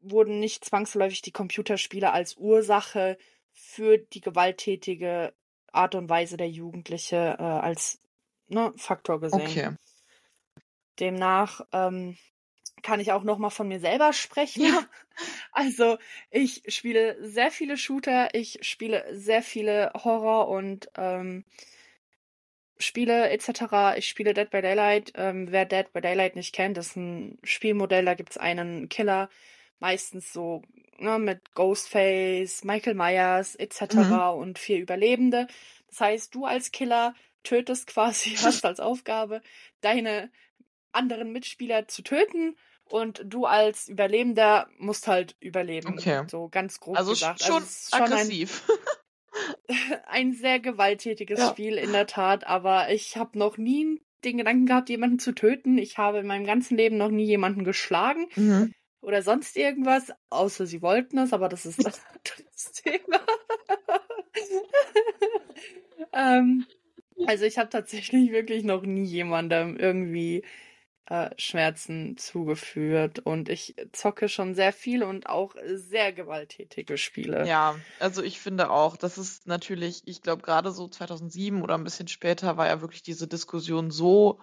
wurden 0.00 0.38
nicht 0.38 0.64
zwangsläufig 0.64 1.22
die 1.22 1.32
Computerspiele 1.32 2.12
als 2.12 2.36
Ursache 2.36 3.18
für 3.52 3.98
die 3.98 4.20
gewalttätige 4.20 5.34
Art 5.72 5.94
und 5.94 6.08
Weise 6.08 6.36
der 6.36 6.48
Jugendliche 6.48 7.36
äh, 7.38 7.42
als 7.42 8.00
ne, 8.48 8.72
Faktor 8.76 9.20
gesehen. 9.20 9.40
Okay. 9.40 9.70
Demnach 10.98 11.60
ähm, 11.72 12.16
kann 12.82 13.00
ich 13.00 13.12
auch 13.12 13.22
noch 13.22 13.38
mal 13.38 13.50
von 13.50 13.68
mir 13.68 13.80
selber 13.80 14.12
sprechen. 14.12 14.64
Ja. 14.64 14.86
Also 15.50 15.98
ich 16.30 16.62
spiele 16.68 17.16
sehr 17.28 17.50
viele 17.50 17.76
Shooter, 17.76 18.32
ich 18.36 18.60
spiele 18.62 19.04
sehr 19.10 19.42
viele 19.42 19.90
Horror 20.04 20.46
und 20.46 20.88
ähm, 20.96 21.44
Spiele 22.78 23.28
etc. 23.30 23.96
Ich 23.96 24.06
spiele 24.06 24.34
Dead 24.34 24.48
by 24.48 24.62
Daylight. 24.62 25.12
Ähm, 25.16 25.50
wer 25.50 25.64
Dead 25.64 25.92
by 25.92 26.00
Daylight 26.00 26.36
nicht 26.36 26.54
kennt, 26.54 26.76
das 26.76 26.88
ist 26.88 26.96
ein 26.96 27.38
Spielmodell, 27.42 28.04
da 28.04 28.14
gibt's 28.14 28.38
einen 28.38 28.88
Killer, 28.88 29.28
meistens 29.78 30.32
so 30.32 30.62
ne, 30.98 31.18
mit 31.18 31.54
Ghostface, 31.54 32.64
Michael 32.64 32.94
Myers 32.94 33.54
etc. 33.54 33.94
Mhm. 33.94 34.12
und 34.38 34.58
vier 34.58 34.78
Überlebende. 34.78 35.46
Das 35.88 36.00
heißt, 36.00 36.34
du 36.34 36.44
als 36.44 36.72
Killer 36.72 37.14
tötest 37.44 37.86
quasi, 37.86 38.30
hast 38.42 38.64
als 38.64 38.80
Aufgabe, 38.80 39.40
deine 39.80 40.30
anderen 40.92 41.32
Mitspieler 41.32 41.86
zu 41.88 42.02
töten 42.02 42.56
und 42.84 43.22
du 43.24 43.44
als 43.44 43.88
Überlebender 43.88 44.68
musst 44.78 45.06
halt 45.06 45.36
überleben. 45.40 45.94
Okay. 45.98 46.24
So 46.28 46.48
ganz 46.48 46.80
grob 46.80 46.96
Also 46.96 47.10
gesagt. 47.12 47.42
schon 47.42 47.56
also 47.56 47.88
schon 47.96 48.02
ein, 48.04 48.12
aggressiv. 48.12 48.62
ein 50.06 50.32
sehr 50.32 50.58
gewalttätiges 50.60 51.38
Ja. 51.38 51.48
Spiel 51.50 51.74
in 51.74 51.92
der 51.92 52.06
Tat, 52.06 52.44
aber 52.46 52.90
ich 52.90 53.16
habe 53.16 53.38
noch 53.38 53.56
nie 53.58 54.00
den 54.24 54.38
Gedanken 54.38 54.66
gehabt, 54.66 54.88
jemanden 54.88 55.18
zu 55.18 55.32
töten. 55.32 55.78
Ich 55.78 55.96
habe 55.98 56.18
in 56.18 56.26
meinem 56.26 56.44
ganzen 56.46 56.76
Leben 56.76 56.96
noch 56.96 57.10
nie 57.10 57.24
jemanden 57.26 57.64
geschlagen 57.64 58.26
Mhm. 58.34 58.74
Oder 59.00 59.22
sonst 59.22 59.56
irgendwas, 59.56 60.12
außer 60.30 60.66
sie 60.66 60.82
wollten 60.82 61.18
es, 61.18 61.32
aber 61.32 61.48
das 61.48 61.66
ist 61.66 61.84
das, 61.84 62.00
das 62.52 62.72
Thema. 62.72 63.20
ähm, 66.12 66.66
also 67.26 67.44
ich 67.44 67.58
habe 67.58 67.68
tatsächlich 67.68 68.32
wirklich 68.32 68.64
noch 68.64 68.82
nie 68.82 69.04
jemandem 69.04 69.76
irgendwie 69.76 70.44
äh, 71.06 71.30
Schmerzen 71.38 72.16
zugeführt 72.18 73.20
und 73.20 73.48
ich 73.48 73.74
zocke 73.92 74.28
schon 74.28 74.54
sehr 74.54 74.72
viel 74.72 75.02
und 75.02 75.26
auch 75.26 75.54
sehr 75.64 76.12
gewalttätige 76.12 76.98
Spiele. 76.98 77.46
Ja, 77.46 77.76
also 77.98 78.22
ich 78.22 78.40
finde 78.40 78.70
auch, 78.70 78.96
das 78.96 79.16
ist 79.16 79.46
natürlich, 79.46 80.02
ich 80.04 80.22
glaube 80.22 80.42
gerade 80.42 80.70
so 80.70 80.86
2007 80.86 81.62
oder 81.62 81.76
ein 81.76 81.84
bisschen 81.84 82.08
später 82.08 82.56
war 82.56 82.66
ja 82.66 82.80
wirklich 82.82 83.02
diese 83.02 83.26
Diskussion 83.26 83.90
so 83.90 84.40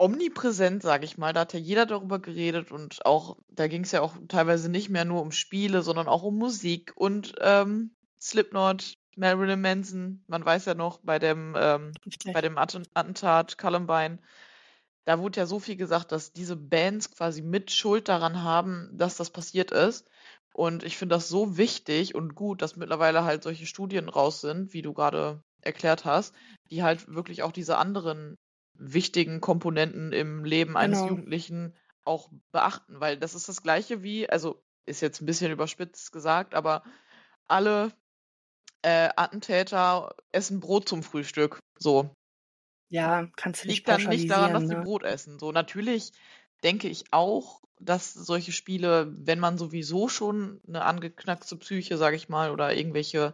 omnipräsent, 0.00 0.82
sage 0.82 1.04
ich 1.04 1.18
mal. 1.18 1.32
Da 1.32 1.40
hat 1.40 1.52
ja 1.52 1.60
jeder 1.60 1.86
darüber 1.86 2.18
geredet 2.18 2.72
und 2.72 3.04
auch, 3.04 3.36
da 3.50 3.68
ging 3.68 3.82
es 3.84 3.92
ja 3.92 4.00
auch 4.00 4.14
teilweise 4.28 4.70
nicht 4.70 4.88
mehr 4.88 5.04
nur 5.04 5.20
um 5.20 5.30
Spiele, 5.30 5.82
sondern 5.82 6.08
auch 6.08 6.22
um 6.22 6.36
Musik 6.38 6.92
und 6.96 7.34
ähm, 7.40 7.94
Slipknot, 8.20 8.94
Marilyn 9.16 9.60
Manson, 9.60 10.24
man 10.26 10.44
weiß 10.44 10.64
ja 10.64 10.74
noch 10.74 11.00
bei 11.02 11.18
dem, 11.18 11.54
ähm, 11.58 11.92
bei 12.32 12.40
dem 12.40 12.56
Atten- 12.56 12.86
Attentat 12.94 13.58
Columbine, 13.58 14.18
da 15.04 15.18
wurde 15.18 15.40
ja 15.40 15.46
so 15.46 15.58
viel 15.58 15.76
gesagt, 15.76 16.12
dass 16.12 16.32
diese 16.32 16.56
Bands 16.56 17.10
quasi 17.10 17.42
mit 17.42 17.70
Schuld 17.70 18.08
daran 18.08 18.42
haben, 18.42 18.90
dass 18.92 19.16
das 19.16 19.30
passiert 19.30 19.70
ist. 19.70 20.06
Und 20.52 20.82
ich 20.82 20.96
finde 20.96 21.14
das 21.16 21.28
so 21.28 21.56
wichtig 21.56 22.14
und 22.14 22.34
gut, 22.34 22.62
dass 22.62 22.76
mittlerweile 22.76 23.24
halt 23.24 23.42
solche 23.42 23.66
Studien 23.66 24.08
raus 24.08 24.40
sind, 24.40 24.72
wie 24.72 24.82
du 24.82 24.92
gerade 24.92 25.42
erklärt 25.62 26.04
hast, 26.04 26.34
die 26.70 26.82
halt 26.82 27.06
wirklich 27.08 27.42
auch 27.42 27.52
diese 27.52 27.78
anderen 27.78 28.36
wichtigen 28.80 29.40
Komponenten 29.40 30.12
im 30.12 30.44
Leben 30.44 30.76
eines 30.76 31.04
Genau. 31.04 31.04
Jugendlichen 31.04 31.76
auch 32.04 32.30
beachten, 32.52 33.00
weil 33.00 33.18
das 33.18 33.34
ist 33.34 33.48
das 33.48 33.62
gleiche 33.62 34.02
wie, 34.02 34.28
also 34.30 34.64
ist 34.86 35.00
jetzt 35.02 35.20
ein 35.22 35.26
bisschen 35.26 35.52
überspitzt 35.52 36.12
gesagt, 36.12 36.54
aber 36.54 36.82
alle 37.48 37.92
äh, 38.82 39.10
Attentäter 39.16 40.14
essen 40.32 40.60
Brot 40.60 40.88
zum 40.88 41.02
Frühstück. 41.02 41.60
So, 41.78 42.14
Ja, 42.88 43.26
kannst 43.36 43.64
du 43.64 43.68
nicht 43.68 43.84
liegt 43.84 43.88
dann 43.88 44.08
nicht 44.08 44.30
daran, 44.30 44.52
dass 44.52 44.64
pauschalisieren, 44.64 44.68
sie 44.68 44.74
ne? 44.74 44.76
Brot 44.76 45.02
essen. 45.02 45.38
So, 45.38 45.52
natürlich 45.52 46.12
denke 46.62 46.88
ich 46.88 47.12
auch, 47.12 47.62
dass 47.78 48.12
solche 48.12 48.52
Spiele, 48.52 49.10
wenn 49.16 49.38
man 49.40 49.56
sowieso 49.58 50.08
schon 50.08 50.60
eine 50.68 50.84
angeknackste 50.84 51.56
Psyche, 51.56 51.96
sage 51.96 52.16
ich 52.16 52.28
mal, 52.28 52.50
oder 52.50 52.74
irgendwelche 52.76 53.32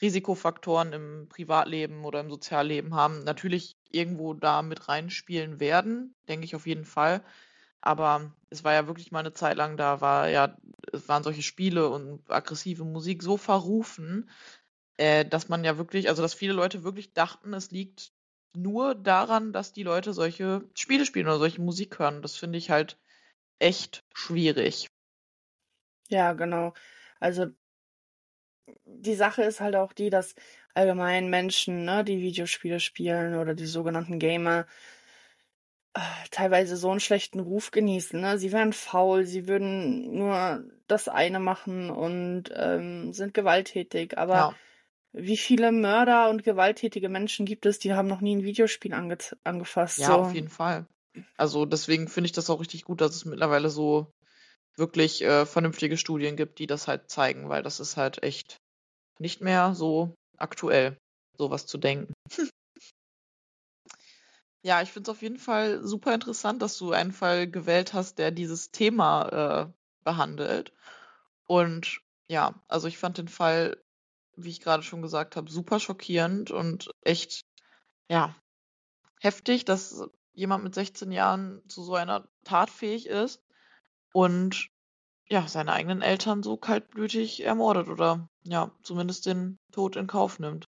Risikofaktoren 0.00 0.92
im 0.92 1.28
Privatleben 1.28 2.04
oder 2.04 2.20
im 2.20 2.30
Sozialleben 2.30 2.94
haben, 2.94 3.24
natürlich 3.24 3.76
irgendwo 3.92 4.34
da 4.34 4.62
mit 4.62 4.88
reinspielen 4.88 5.60
werden, 5.60 6.14
denke 6.28 6.44
ich 6.44 6.56
auf 6.56 6.66
jeden 6.66 6.84
Fall. 6.84 7.22
Aber 7.80 8.32
es 8.50 8.64
war 8.64 8.74
ja 8.74 8.86
wirklich 8.86 9.12
mal 9.12 9.20
eine 9.20 9.32
Zeit 9.32 9.56
lang, 9.56 9.76
da 9.76 10.00
war 10.00 10.28
ja, 10.28 10.56
es 10.92 11.08
waren 11.08 11.22
solche 11.22 11.42
Spiele 11.42 11.88
und 11.88 12.30
aggressive 12.30 12.84
Musik 12.84 13.22
so 13.22 13.36
verrufen, 13.36 14.30
äh, 14.98 15.24
dass 15.24 15.48
man 15.48 15.64
ja 15.64 15.78
wirklich, 15.78 16.08
also 16.08 16.22
dass 16.22 16.34
viele 16.34 16.52
Leute 16.52 16.84
wirklich 16.84 17.14
dachten, 17.14 17.54
es 17.54 17.70
liegt 17.70 18.12
nur 18.54 18.94
daran, 18.94 19.52
dass 19.52 19.72
die 19.72 19.82
Leute 19.82 20.12
solche 20.12 20.62
Spiele 20.74 21.06
spielen 21.06 21.26
oder 21.26 21.38
solche 21.38 21.62
Musik 21.62 21.98
hören. 21.98 22.22
Das 22.22 22.36
finde 22.36 22.58
ich 22.58 22.70
halt 22.70 22.98
echt 23.58 24.04
schwierig. 24.14 24.88
Ja, 26.08 26.32
genau. 26.32 26.74
Also 27.20 27.52
die 28.84 29.14
Sache 29.14 29.42
ist 29.42 29.60
halt 29.60 29.76
auch 29.76 29.92
die, 29.92 30.10
dass 30.10 30.34
allgemein 30.74 31.28
Menschen, 31.30 31.84
ne, 31.84 32.04
die 32.04 32.20
Videospiele 32.20 32.80
spielen 32.80 33.36
oder 33.36 33.54
die 33.54 33.66
sogenannten 33.66 34.18
Gamer, 34.18 34.66
äh, 35.94 36.00
teilweise 36.30 36.76
so 36.76 36.90
einen 36.90 37.00
schlechten 37.00 37.40
Ruf 37.40 37.70
genießen. 37.70 38.20
Ne? 38.20 38.38
Sie 38.38 38.52
wären 38.52 38.72
faul, 38.72 39.26
sie 39.26 39.48
würden 39.48 40.14
nur 40.16 40.64
das 40.86 41.08
eine 41.08 41.40
machen 41.40 41.90
und 41.90 42.44
ähm, 42.54 43.12
sind 43.12 43.34
gewalttätig. 43.34 44.16
Aber 44.18 44.36
Ja, 44.36 44.54
wie 45.12 45.36
viele 45.36 45.72
Mörder 45.72 46.30
und 46.30 46.44
gewalttätige 46.44 47.08
Menschen 47.08 47.46
gibt 47.46 47.66
es, 47.66 47.78
die 47.80 47.94
haben 47.94 48.08
noch 48.08 48.20
nie 48.20 48.36
ein 48.36 48.44
Videospiel 48.44 48.94
ange 48.94 49.18
angefasst? 49.44 49.98
ja, 49.98 50.06
So, 50.06 50.14
auf 50.14 50.34
jeden 50.34 50.48
Fall. 50.48 50.86
Also 51.36 51.66
deswegen 51.66 52.08
finde 52.08 52.26
ich 52.26 52.32
das 52.32 52.48
auch 52.50 52.60
richtig 52.60 52.84
gut, 52.84 53.00
dass 53.00 53.16
es 53.16 53.24
mittlerweile 53.24 53.70
so 53.70 54.06
wirklich 54.76 55.22
äh, 55.22 55.46
vernünftige 55.46 55.96
Studien 55.96 56.36
gibt, 56.36 56.58
die 56.58 56.66
das 56.66 56.88
halt 56.88 57.10
zeigen, 57.10 57.48
weil 57.48 57.62
das 57.62 57.80
ist 57.80 57.96
halt 57.96 58.22
echt 58.22 58.58
nicht 59.18 59.40
mehr 59.40 59.74
so 59.74 60.14
aktuell, 60.40 60.98
sowas 61.36 61.66
zu 61.66 61.78
denken. 61.78 62.12
Ja, 64.62 64.82
ich 64.82 64.92
finde 64.92 65.10
es 65.10 65.16
auf 65.16 65.22
jeden 65.22 65.38
Fall 65.38 65.82
super 65.86 66.12
interessant, 66.12 66.60
dass 66.60 66.76
du 66.76 66.92
einen 66.92 67.12
Fall 67.12 67.50
gewählt 67.50 67.94
hast, 67.94 68.18
der 68.18 68.30
dieses 68.30 68.70
Thema 68.70 69.28
äh, 69.70 69.72
behandelt. 70.04 70.74
Und 71.46 72.02
ja, 72.28 72.54
also 72.68 72.86
ich 72.86 72.98
fand 72.98 73.16
den 73.16 73.28
Fall, 73.28 73.82
wie 74.36 74.50
ich 74.50 74.60
gerade 74.60 74.82
schon 74.82 75.00
gesagt 75.00 75.36
habe, 75.36 75.50
super 75.50 75.80
schockierend 75.80 76.50
und 76.50 76.90
echt, 77.00 77.46
ja, 78.10 78.36
heftig, 79.20 79.64
dass 79.64 80.04
jemand 80.32 80.62
mit 80.62 80.74
16 80.74 81.10
Jahren 81.10 81.66
zu 81.68 81.82
so 81.82 81.94
einer 81.94 82.28
Tat 82.44 82.68
fähig 82.68 83.06
ist 83.06 83.42
und 84.12 84.68
ja, 85.30 85.46
seine 85.46 85.72
eigenen 85.72 86.02
Eltern 86.02 86.42
so 86.42 86.56
kaltblütig 86.56 87.44
ermordet 87.44 87.88
oder 87.88 88.28
ja, 88.42 88.72
zumindest 88.82 89.26
den 89.26 89.58
Tod 89.72 89.96
in 89.96 90.08
Kauf 90.08 90.40
nimmt. 90.40 90.68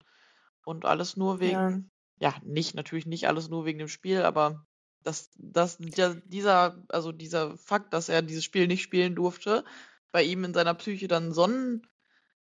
Und 0.64 0.85
alles 0.87 1.16
nur 1.16 1.35
ja, 1.35 1.40
wegen, 1.40 1.90
ja, 2.19 2.35
nicht, 2.42 2.75
natürlich 2.75 3.07
nicht 3.07 3.29
alles 3.29 3.49
nur 3.49 3.66
wegen 3.66 3.79
dem 3.79 3.88
Spiel, 3.88 4.23
aber 4.23 4.64
dass, 5.03 5.31
dass 5.37 5.77
dieser, 5.79 6.83
also 6.88 7.12
dieser 7.12 7.57
Fakt, 7.59 7.92
dass 7.92 8.09
er 8.09 8.23
dieses 8.23 8.45
Spiel 8.45 8.66
nicht 8.66 8.83
spielen 8.83 9.14
durfte, 9.14 9.64
bei 10.11 10.25
ihm 10.25 10.42
in 10.42 10.55
seiner 10.55 10.75
Psyche 10.75 11.07
dann 11.07 11.33
so 11.33 11.45
ein, 11.45 11.87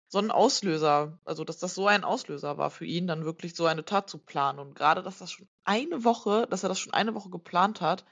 so 0.08 0.17
ein 0.17 0.32
Auslöser, 0.32 1.19
also 1.24 1.45
dass 1.45 1.60
das 1.60 1.76
so 1.76 1.86
ein 1.86 2.04
Auslöser 2.04 2.58
war 2.58 2.72
für 2.72 2.86
ihn, 2.86 3.06
dann 3.06 3.24
wirklich 3.24 3.56
so 3.56 3.67
eine 3.67 3.86
Tat 3.86 4.10
zu 4.10 4.17
planen. 4.17 4.58
Und 4.58 4.74
gerade, 4.74 5.04
dass 5.04 5.19
das 5.19 5.32
schon 5.32 5.48
eine 5.63 6.04
Woche, 6.04 6.48
dass 6.50 6.63
er 6.63 6.69
das 6.69 6.80
schon 6.80 6.93
eine 6.93 7.13
Woche 7.13 7.30
geplant 7.30 7.80
hat, 7.82 8.04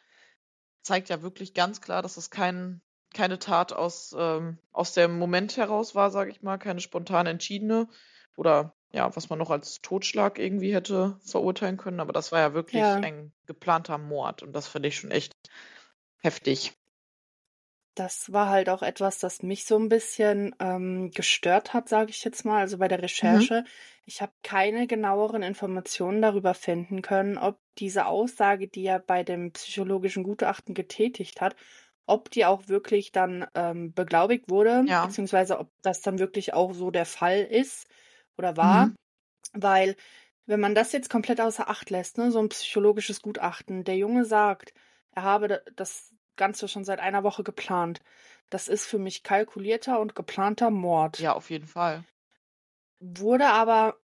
zeigt 0.84 1.10
ja 1.10 1.24
wirklich 1.24 1.56
ganz 1.56 1.82
klar, 1.82 2.04
dass 2.04 2.14
das 2.14 2.30
kein, 2.30 2.82
keine 3.14 3.40
Tat 3.40 3.74
aus, 3.74 4.16
ähm, 4.18 4.60
aus 4.72 4.94
dem 4.94 5.18
Moment 5.20 5.58
heraus 5.58 5.96
war, 5.96 6.12
sage 6.12 6.32
ich 6.32 6.42
mal, 6.42 6.58
keine 6.58 6.80
spontan 6.82 7.28
entschiedene 7.28 7.88
oder 8.36 8.74
ja, 8.92 9.14
was 9.16 9.30
man 9.30 9.40
noch 9.40 9.50
als 9.52 9.82
Totschlag 9.82 10.40
irgendwie 10.40 10.74
hätte 10.74 11.20
verurteilen 11.26 11.78
können. 11.78 12.00
Aber 12.00 12.14
das 12.14 12.32
war 12.32 12.40
ja 12.40 12.54
wirklich 12.54 12.82
ja. 12.82 13.02
ein 13.02 13.34
geplanter 13.46 13.98
Mord 13.98 14.44
und 14.44 14.54
das 14.54 14.68
finde 14.68 14.90
ich 14.90 14.98
schon 14.98 15.12
echt 15.12 15.34
heftig. 16.20 16.74
Das 17.96 18.32
war 18.32 18.50
halt 18.50 18.70
auch 18.70 18.84
etwas, 18.84 19.18
das 19.18 19.42
mich 19.42 19.66
so 19.66 19.76
ein 19.78 19.90
bisschen 19.90 20.56
ähm, 20.60 21.10
gestört 21.12 21.74
hat, 21.74 21.90
sage 21.90 22.12
ich 22.12 22.24
jetzt 22.24 22.46
mal, 22.46 22.60
also 22.60 22.78
bei 22.78 22.88
der 22.88 23.02
Mhm. 23.22 23.50
Recherche. 23.50 23.64
Ich 24.06 24.22
habe 24.22 24.34
keine 24.44 24.86
genaueren 24.86 25.42
Informationen 25.42 26.22
darüber 26.22 26.54
finden 26.54 27.02
können, 27.02 27.40
ob 27.40 27.60
diese 27.80 28.06
Aussage, 28.06 28.68
die 28.68 28.86
er 28.86 29.00
bei 29.00 29.24
dem 29.24 29.52
psychologischen 29.52 30.24
Gutachten 30.24 30.76
getätigt 30.76 31.42
hat, 31.42 31.56
ob 32.08 32.32
die 32.32 32.46
auch 32.46 32.68
wirklich 32.68 33.12
dann 33.12 33.46
ähm, 33.54 33.94
beglaubigt 33.94 34.50
wurde, 34.50 34.84
Ja. 34.88 35.06
beziehungsweise 35.06 35.60
ob 35.60 35.70
das 35.84 36.02
dann 36.02 36.18
wirklich 36.20 36.54
auch 36.54 36.74
so 36.74 36.90
der 36.90 37.06
Fall 37.06 37.42
ist 37.44 37.88
oder 38.38 38.58
war. 38.58 38.88
Mhm. 38.88 38.96
Weil, 39.54 39.96
wenn 40.46 40.60
man 40.60 40.74
das 40.74 40.92
jetzt 40.94 41.10
komplett 41.10 41.40
außer 41.42 41.70
Acht 41.70 41.90
lässt, 41.90 42.18
ne, 42.18 42.32
so 42.32 42.40
ein 42.40 42.50
psychologisches 42.50 43.22
Gutachten, 43.22 43.84
der 43.84 43.98
Junge 43.98 44.26
sagt, 44.26 44.74
er 45.12 45.24
habe 45.24 45.48
da- 45.48 45.62
das 45.76 46.14
Ganze 46.38 46.68
schon 46.68 46.84
seit 46.86 47.00
einer 47.00 47.24
Woche 47.24 47.44
geplant. 47.44 48.02
Das 48.50 48.68
ist 48.68 48.86
für 48.86 49.00
mich 49.00 49.24
kalkulierter 49.24 50.00
und 50.00 50.16
geplanter 50.16 50.70
Mord. 50.70 51.20
Ja, 51.20 51.34
auf 51.34 51.50
jeden 51.50 51.68
Fall. 51.68 52.04
Wurde 53.00 53.48
aber 53.48 53.98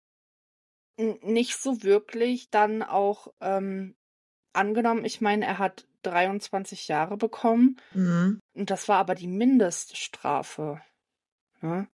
nicht 0.97 1.55
so 1.55 1.83
wirklich 1.83 2.49
dann 2.49 2.83
auch 2.83 3.33
ähm, 3.41 3.95
angenommen, 4.53 5.05
ich 5.05 5.21
meine, 5.21 5.45
er 5.45 5.57
hat 5.57 5.87
23 6.03 6.87
Jahre 6.87 7.17
bekommen 7.17 7.77
Mhm. 7.93 8.39
und 8.55 8.69
das 8.69 8.87
war 8.87 8.97
aber 8.97 9.15
die 9.15 9.27
Mindeststrafe. 9.27 10.81
Ne? 11.61 11.87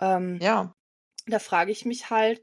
Ähm, 0.00 0.38
Ja. 0.40 0.72
da 1.26 1.38
frage 1.38 1.72
ich 1.72 1.84
mich 1.84 2.10
halt, 2.10 2.42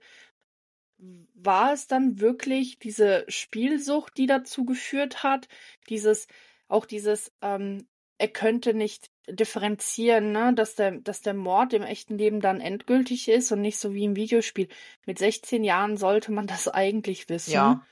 war 1.34 1.74
es 1.74 1.88
dann 1.88 2.20
wirklich 2.20 2.80
diese 2.80 3.26
Spielsucht, 3.28 4.18
die 4.18 4.28
dazu 4.28 4.66
geführt 4.66 5.24
hat? 5.24 5.48
Dieses, 5.90 6.28
auch 6.68 6.86
dieses, 6.86 7.32
ähm, 7.42 7.88
er 8.18 8.30
könnte 8.30 8.74
nicht 8.74 9.10
differenzieren, 9.30 10.32
ne, 10.32 10.54
dass 10.54 10.76
der, 10.76 10.92
dass 10.92 11.22
der 11.22 11.34
Mord 11.34 11.74
im 11.74 11.84
echten 11.84 12.18
Leben 12.18 12.40
dann 12.40 12.62
endgültig 12.62 13.28
ist 13.28 13.52
und 13.52 13.62
nicht 13.62 13.78
so 13.78 13.94
wie 13.94 14.06
im 14.06 14.16
Videospiel. 14.16 14.70
Mit 15.06 15.20
16 15.20 15.64
Jahren 15.64 15.98
sollte 15.98 16.32
man 16.32 16.48
das 16.48 16.68
eigentlich 16.74 17.28
wissen. 17.28 17.52
Ja. 17.52 17.86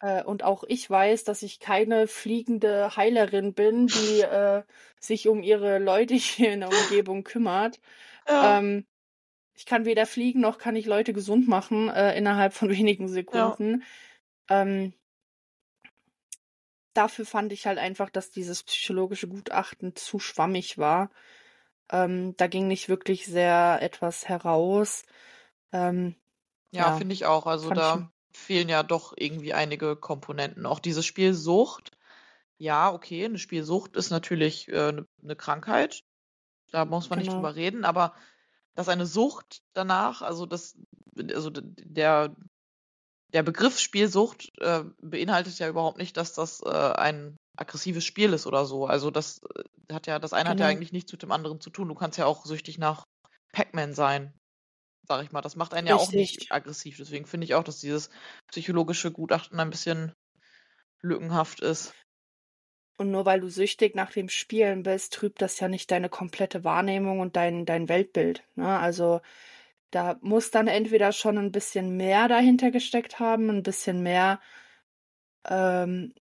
Äh, 0.00 0.22
und 0.24 0.42
auch 0.42 0.64
ich 0.66 0.88
weiß, 0.88 1.24
dass 1.24 1.42
ich 1.42 1.60
keine 1.60 2.06
fliegende 2.06 2.96
Heilerin 2.96 3.54
bin, 3.54 3.86
die 3.86 4.20
äh, 4.22 4.62
sich 5.00 5.28
um 5.28 5.42
ihre 5.42 5.78
Leute 5.78 6.14
hier 6.14 6.52
in 6.52 6.60
der 6.60 6.70
Umgebung 6.70 7.24
kümmert. 7.24 7.80
Ja. 8.28 8.58
Ähm, 8.58 8.86
ich 9.56 9.66
kann 9.66 9.84
weder 9.84 10.06
fliegen 10.06 10.40
noch 10.40 10.58
kann 10.58 10.74
ich 10.74 10.86
Leute 10.86 11.12
gesund 11.12 11.46
machen 11.46 11.88
äh, 11.88 12.16
innerhalb 12.16 12.54
von 12.54 12.70
wenigen 12.76 13.08
Sekunden. 13.08 13.84
Ähm, 14.48 14.92
dafür 16.92 17.26
fand 17.26 17.52
ich 17.52 17.66
halt 17.66 17.78
einfach, 17.78 18.10
dass 18.10 18.30
dieses 18.30 18.62
psychologische 18.62 19.28
Gutachten 19.28 19.94
zu 19.96 20.18
schwammig 20.18 20.78
war. 20.78 21.10
Ähm, 21.90 22.36
da 22.36 22.46
ging 22.46 22.66
nicht 22.66 22.88
wirklich 22.88 23.26
sehr 23.26 23.78
etwas 23.80 24.28
heraus. 24.28 25.04
Ähm, 25.72 26.16
Ja, 26.70 26.88
ja, 26.88 26.96
finde 26.96 27.14
ich 27.14 27.26
auch. 27.26 27.46
Also 27.46 27.70
da 27.70 28.10
fehlen 28.34 28.68
ja 28.68 28.82
doch 28.82 29.14
irgendwie 29.16 29.54
einige 29.54 29.96
Komponenten. 29.96 30.66
Auch 30.66 30.80
diese 30.80 31.02
Spielsucht. 31.02 31.92
Ja, 32.58 32.92
okay, 32.92 33.24
eine 33.24 33.38
Spielsucht 33.38 33.96
ist 33.96 34.10
natürlich 34.10 34.68
äh, 34.68 34.88
eine, 34.88 35.06
eine 35.22 35.36
Krankheit. 35.36 36.02
Da 36.70 36.84
muss 36.84 37.10
man 37.10 37.18
nicht 37.18 37.28
Genau. 37.28 37.38
drüber 37.38 37.54
reden, 37.54 37.84
aber 37.84 38.14
dass 38.74 38.88
eine 38.88 39.06
Sucht 39.06 39.62
danach, 39.72 40.22
also 40.22 40.46
das, 40.46 40.76
also 41.16 41.50
der, 41.50 42.34
der 43.32 43.42
Begriff 43.42 43.78
Spielsucht 43.78 44.50
äh, 44.60 44.84
beinhaltet 45.00 45.58
ja 45.58 45.68
überhaupt 45.68 45.98
nicht, 45.98 46.16
dass 46.16 46.32
das 46.32 46.60
äh, 46.62 46.68
ein 46.68 47.36
aggressives 47.56 48.04
Spiel 48.04 48.32
ist 48.32 48.46
oder 48.46 48.64
so. 48.64 48.86
Also 48.86 49.10
das 49.10 49.40
äh, 49.54 49.94
hat 49.94 50.06
ja, 50.08 50.18
das 50.18 50.32
eine 50.32 50.48
hat 50.48 50.58
ja 50.58 50.66
Genau. 50.66 50.76
eigentlich 50.76 50.92
nichts 50.92 51.12
mit 51.12 51.22
dem 51.22 51.30
anderen 51.32 51.60
zu 51.60 51.70
tun. 51.70 51.88
Du 51.88 51.94
kannst 51.94 52.18
ja 52.18 52.26
auch 52.26 52.44
süchtig 52.44 52.78
nach 52.78 53.04
Pac-Man 53.52 53.94
sein, 53.94 54.32
sag 55.06 55.22
ich 55.24 55.32
mal. 55.32 55.40
Das 55.40 55.56
macht 55.56 55.74
einen 55.74 55.86
ja 55.86 55.96
auch 55.96 56.12
Richtig. 56.12 56.38
nicht 56.38 56.52
aggressiv. 56.52 56.96
Deswegen 56.98 57.26
finde 57.26 57.44
ich 57.44 57.54
auch, 57.54 57.64
dass 57.64 57.80
dieses 57.80 58.10
psychologische 58.48 59.12
Gutachten 59.12 59.60
ein 59.60 59.70
bisschen 59.70 60.12
lückenhaft 61.00 61.60
ist. 61.60 61.94
Und 62.96 63.10
nur 63.10 63.26
weil 63.26 63.40
du 63.40 63.48
süchtig 63.48 63.94
nach 63.94 64.12
dem 64.12 64.28
Spielen 64.28 64.84
bist, 64.84 65.12
trübt 65.12 65.42
das 65.42 65.58
ja 65.58 65.68
nicht 65.68 65.90
deine 65.90 66.08
komplette 66.08 66.62
Wahrnehmung 66.62 67.20
und 67.20 67.36
dein, 67.36 67.66
dein 67.66 67.88
Weltbild. 67.88 68.44
Ne? 68.54 68.78
Also 68.78 69.20
da 69.90 70.16
muss 70.20 70.50
dann 70.50 70.68
entweder 70.68 71.12
schon 71.12 71.36
ein 71.38 71.52
bisschen 71.52 71.96
mehr 71.96 72.28
dahinter 72.28 72.70
gesteckt 72.70 73.18
haben, 73.18 73.50
ein 73.50 73.62
bisschen 73.62 74.02
mehr. 74.02 74.40
Ähm, 75.48 76.14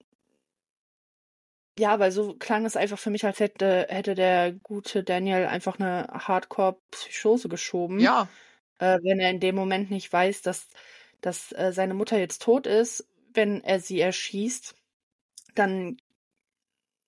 ja, 1.78 1.98
weil 1.98 2.10
so 2.10 2.34
klang 2.34 2.64
es 2.64 2.76
einfach 2.76 2.98
für 2.98 3.10
mich, 3.10 3.24
als 3.24 3.40
hätte, 3.40 3.86
hätte 3.88 4.14
der 4.14 4.52
gute 4.52 5.04
Daniel 5.04 5.46
einfach 5.46 5.78
eine 5.78 6.06
Hardcore-Psychose 6.10 7.48
geschoben. 7.48 7.98
Ja, 7.98 8.28
Äh, 8.82 8.98
wenn 9.04 9.20
er 9.20 9.30
in 9.30 9.38
dem 9.38 9.54
Moment 9.54 9.92
nicht 9.92 10.12
weiß, 10.12 10.42
dass, 10.42 10.66
dass 11.20 11.52
äh, 11.52 11.72
seine 11.72 11.94
Mutter 11.94 12.18
jetzt 12.18 12.42
tot 12.42 12.66
ist, 12.66 13.06
wenn 13.32 13.62
er 13.62 13.78
sie 13.78 14.00
erschießt, 14.00 14.74
dann 15.54 15.98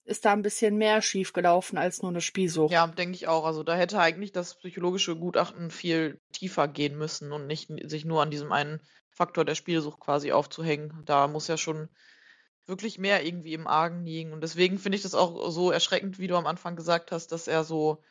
ist 0.05 0.25
da 0.25 0.33
ein 0.33 0.43
bisschen 0.43 0.77
mehr 0.77 1.03
schiefgelaufen 1.03 1.77
als 1.77 2.01
nur 2.01 2.13
eine 2.13 2.21
Spielsucht. 2.21 2.73
ja, 2.73 2.87
denke 2.87 3.17
ich 3.17 3.27
auch. 3.27 3.45
Also 3.45 3.65
da 3.65 3.75
hätte 3.75 3.99
eigentlich 3.99 4.31
das 4.31 4.55
psychologische 4.57 5.17
Gutachten 5.17 5.71
viel 5.71 6.21
tiefer 6.33 6.69
gehen 6.69 6.97
müssen 6.97 7.33
und 7.33 7.49
nicht 7.49 7.71
sich 7.85 8.05
nur 8.05 8.23
an 8.23 8.31
diesem 8.31 8.53
einen 8.53 8.81
Faktor 9.11 9.45
der 9.45 9.57
Spielsucht 9.57 9.99
quasi 9.99 10.31
aufzuhängen. 10.31 11.03
Da 11.07 11.27
muss 11.27 11.49
ja 11.49 11.57
schon 11.57 11.89
wirklich 12.67 12.99
mehr 12.99 13.27
irgendwie 13.27 13.55
im 13.55 13.67
Argen 13.67 14.05
liegen. 14.05 14.33
Und 14.33 14.43
deswegen 14.43 14.79
finde 14.79 14.97
ich 14.97 15.03
das 15.03 15.15
auch 15.15 15.51
so 15.51 15.73
erschreckend, 15.73 16.19
wie 16.19 16.29
du 16.29 16.37
am 16.37 16.47
Anfang 16.47 16.77
gesagt 16.77 17.11
hast, 17.11 17.33
dass 17.33 17.49
er 17.49 17.65
so 17.65 18.03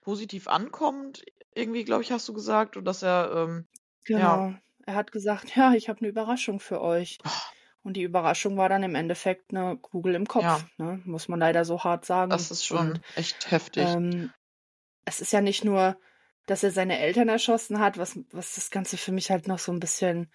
positiv 0.00 0.48
ankommt. 0.48 1.24
Irgendwie, 1.56 1.84
glaube 1.84 2.02
ich, 2.02 2.12
hast 2.12 2.28
du 2.28 2.32
gesagt. 2.32 2.76
Und 2.76 2.84
dass 2.84 3.02
er, 3.02 3.32
ähm, 3.34 3.66
ja, 4.06 4.16
Genau. 4.38 4.54
Er 4.86 4.94
hat 4.94 5.10
gesagt, 5.10 5.46
ja, 5.56 5.72
ich 5.74 5.88
habe 5.88 6.00
eine 6.00 6.08
Überraschung 6.08 6.60
für 6.60 6.80
euch. 6.80 7.18
Und 7.82 7.94
die 7.94 8.02
Überraschung 8.02 8.56
war 8.56 8.68
dann 8.68 8.82
im 8.82 8.94
Endeffekt 8.94 9.54
eine 9.54 9.76
Kugel 9.76 10.14
im 10.16 10.26
Kopf, 10.26 10.42
ja, 10.42 10.60
ne? 10.76 11.00
Muss 11.04 11.28
man 11.28 11.38
leider 11.38 11.64
so 11.64 11.84
hart 11.84 12.04
sagen. 12.04 12.30
das 12.30 12.50
ist 12.50 12.64
schon 12.66 12.92
Und 12.92 13.00
echt 13.14 13.50
heftig. 13.50 13.84
ähm, 13.86 14.32
es 15.04 15.20
ist 15.20 15.32
ja 15.32 15.40
nicht 15.40 15.64
nur, 15.64 15.96
dass 16.46 16.64
er 16.64 16.72
seine 16.72 16.98
Eltern 16.98 17.28
erschossen 17.28 17.78
hat, 17.78 17.96
was, 17.96 18.18
was 18.32 18.56
das 18.56 18.70
Ganze 18.70 18.96
für 18.96 19.12
mich 19.12 19.30
halt 19.30 19.46
noch 19.46 19.60
so 19.60 19.72
ein 19.72 19.78
bisschen 19.78 20.32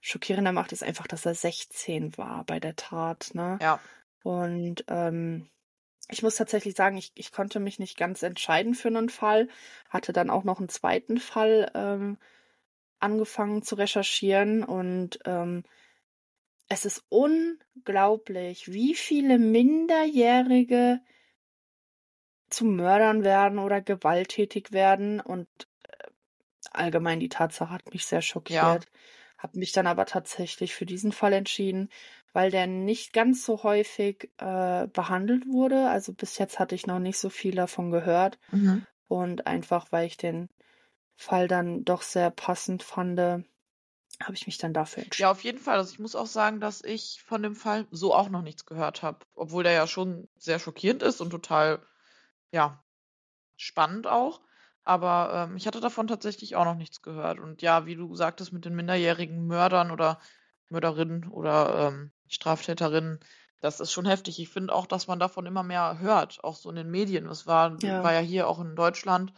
schockierender 0.00 0.52
macht, 0.52 0.70
ist 0.72 0.84
einfach, 0.84 1.08
dass 1.08 1.26
er 1.26 1.34
16 1.34 2.16
war 2.16 2.44
bei 2.44 2.60
der 2.60 2.76
Tat, 2.76 3.30
ne? 3.34 3.58
Ja, 3.60 3.80
Und 4.22 4.84
ähm, 4.86 5.48
ich 6.08 6.22
muss 6.22 6.36
tatsächlich 6.36 6.76
sagen, 6.76 6.96
ich, 6.96 7.12
ich 7.14 7.32
konnte 7.32 7.60
mich 7.60 7.78
nicht 7.78 7.96
ganz 7.96 8.22
entscheiden 8.22 8.74
für 8.74 8.88
einen 8.88 9.08
Fall, 9.08 9.48
hatte 9.88 10.12
dann 10.12 10.30
auch 10.30 10.44
noch 10.44 10.58
einen 10.58 10.68
zweiten 10.68 11.18
Fall 11.18 11.70
ähm, 11.74 12.18
angefangen 12.98 13.62
zu 13.62 13.74
recherchieren 13.74 14.64
und 14.64 15.18
ähm, 15.24 15.64
es 16.68 16.84
ist 16.84 17.04
unglaublich, 17.08 18.72
wie 18.72 18.94
viele 18.94 19.38
Minderjährige 19.38 21.00
zu 22.48 22.64
Mördern 22.64 23.24
werden 23.24 23.58
oder 23.58 23.80
gewalttätig 23.80 24.72
werden 24.72 25.20
und 25.20 25.48
äh, 25.82 26.08
allgemein 26.70 27.20
die 27.20 27.28
Tatsache 27.28 27.70
hat 27.70 27.92
mich 27.92 28.06
sehr 28.06 28.18
ja, 28.18 28.22
schockiert. 28.22 28.86
Habe 29.38 29.58
mich 29.58 29.72
dann 29.72 29.86
aber 29.86 30.06
tatsächlich 30.06 30.74
für 30.74 30.86
diesen 30.86 31.12
Fall 31.12 31.32
entschieden, 31.34 31.90
weil 32.36 32.50
der 32.50 32.66
nicht 32.66 33.12
ganz 33.14 33.44
so 33.46 33.62
häufig 33.62 34.30
äh, 34.38 34.86
behandelt 34.88 35.46
wurde. 35.48 35.88
Also 35.90 36.12
bis 36.14 36.38
jetzt 36.38 36.58
hatte 36.58 36.74
ich 36.74 36.86
noch 36.86 37.00
nicht 37.00 37.18
so 37.18 37.30
viel 37.30 37.54
davon 37.54 37.90
gehört 37.90 38.38
mhm. 38.52 38.86
und 39.08 39.46
einfach 39.46 39.92
weil 39.92 40.06
ich 40.06 40.18
den 40.18 40.48
Fall 41.16 41.48
dann 41.48 41.84
doch 41.84 42.02
sehr 42.02 42.30
passend 42.30 42.82
fand, 42.82 43.18
habe 44.22 44.34
ich 44.34 44.46
mich 44.46 44.58
dann 44.58 44.74
dafür 44.74 45.04
Ja, 45.18 45.30
entschieden. 45.30 45.30
auf 45.30 45.44
jeden 45.44 45.58
Fall. 45.58 45.76
Also 45.78 45.92
ich 45.92 45.98
muss 45.98 46.14
auch 46.14 46.26
sagen, 46.26 46.60
dass 46.60 46.82
ich 46.82 47.22
von 47.22 47.42
dem 47.42 47.54
Fall 47.56 47.86
so 47.90 48.14
auch 48.14 48.28
noch 48.28 48.42
nichts 48.42 48.66
gehört 48.66 49.02
habe. 49.02 49.26
Obwohl 49.34 49.62
der 49.64 49.72
ja 49.72 49.86
schon 49.86 50.28
sehr 50.36 50.58
schockierend 50.58 51.02
ist 51.02 51.20
und 51.20 51.30
total, 51.30 51.82
ja, 52.52 52.84
spannend 53.56 54.06
auch. 54.08 54.42
Aber 54.84 55.48
ähm, 55.50 55.56
ich 55.56 55.66
hatte 55.68 55.80
davon 55.80 56.08
tatsächlich 56.08 56.56
auch 56.56 56.64
noch 56.66 56.76
nichts 56.76 57.02
gehört. 57.02 57.40
Und 57.40 57.62
ja, 57.62 57.86
wie 57.86 57.96
du 57.96 58.14
sagtest, 58.16 58.52
mit 58.52 58.64
den 58.66 58.76
minderjährigen 58.76 59.46
Mördern 59.46 59.90
oder 59.92 60.20
Mörderinnen 60.70 61.28
oder 61.30 61.88
ähm, 61.88 62.12
Straftäterinnen, 62.28 63.20
das 63.60 63.80
ist 63.80 63.92
schon 63.92 64.06
heftig. 64.06 64.38
Ich 64.38 64.48
finde 64.48 64.74
auch, 64.74 64.86
dass 64.86 65.06
man 65.06 65.18
davon 65.18 65.46
immer 65.46 65.62
mehr 65.62 65.98
hört, 65.98 66.42
auch 66.44 66.56
so 66.56 66.70
in 66.70 66.76
den 66.76 66.90
Medien. 66.90 67.26
Es 67.26 67.46
war, 67.46 67.82
Ja, 67.82 68.02
war 68.02 68.12
ja 68.12 68.20
hier 68.20 68.48
auch 68.48 68.60
in 68.60 68.76
Deutschland, 68.76 69.32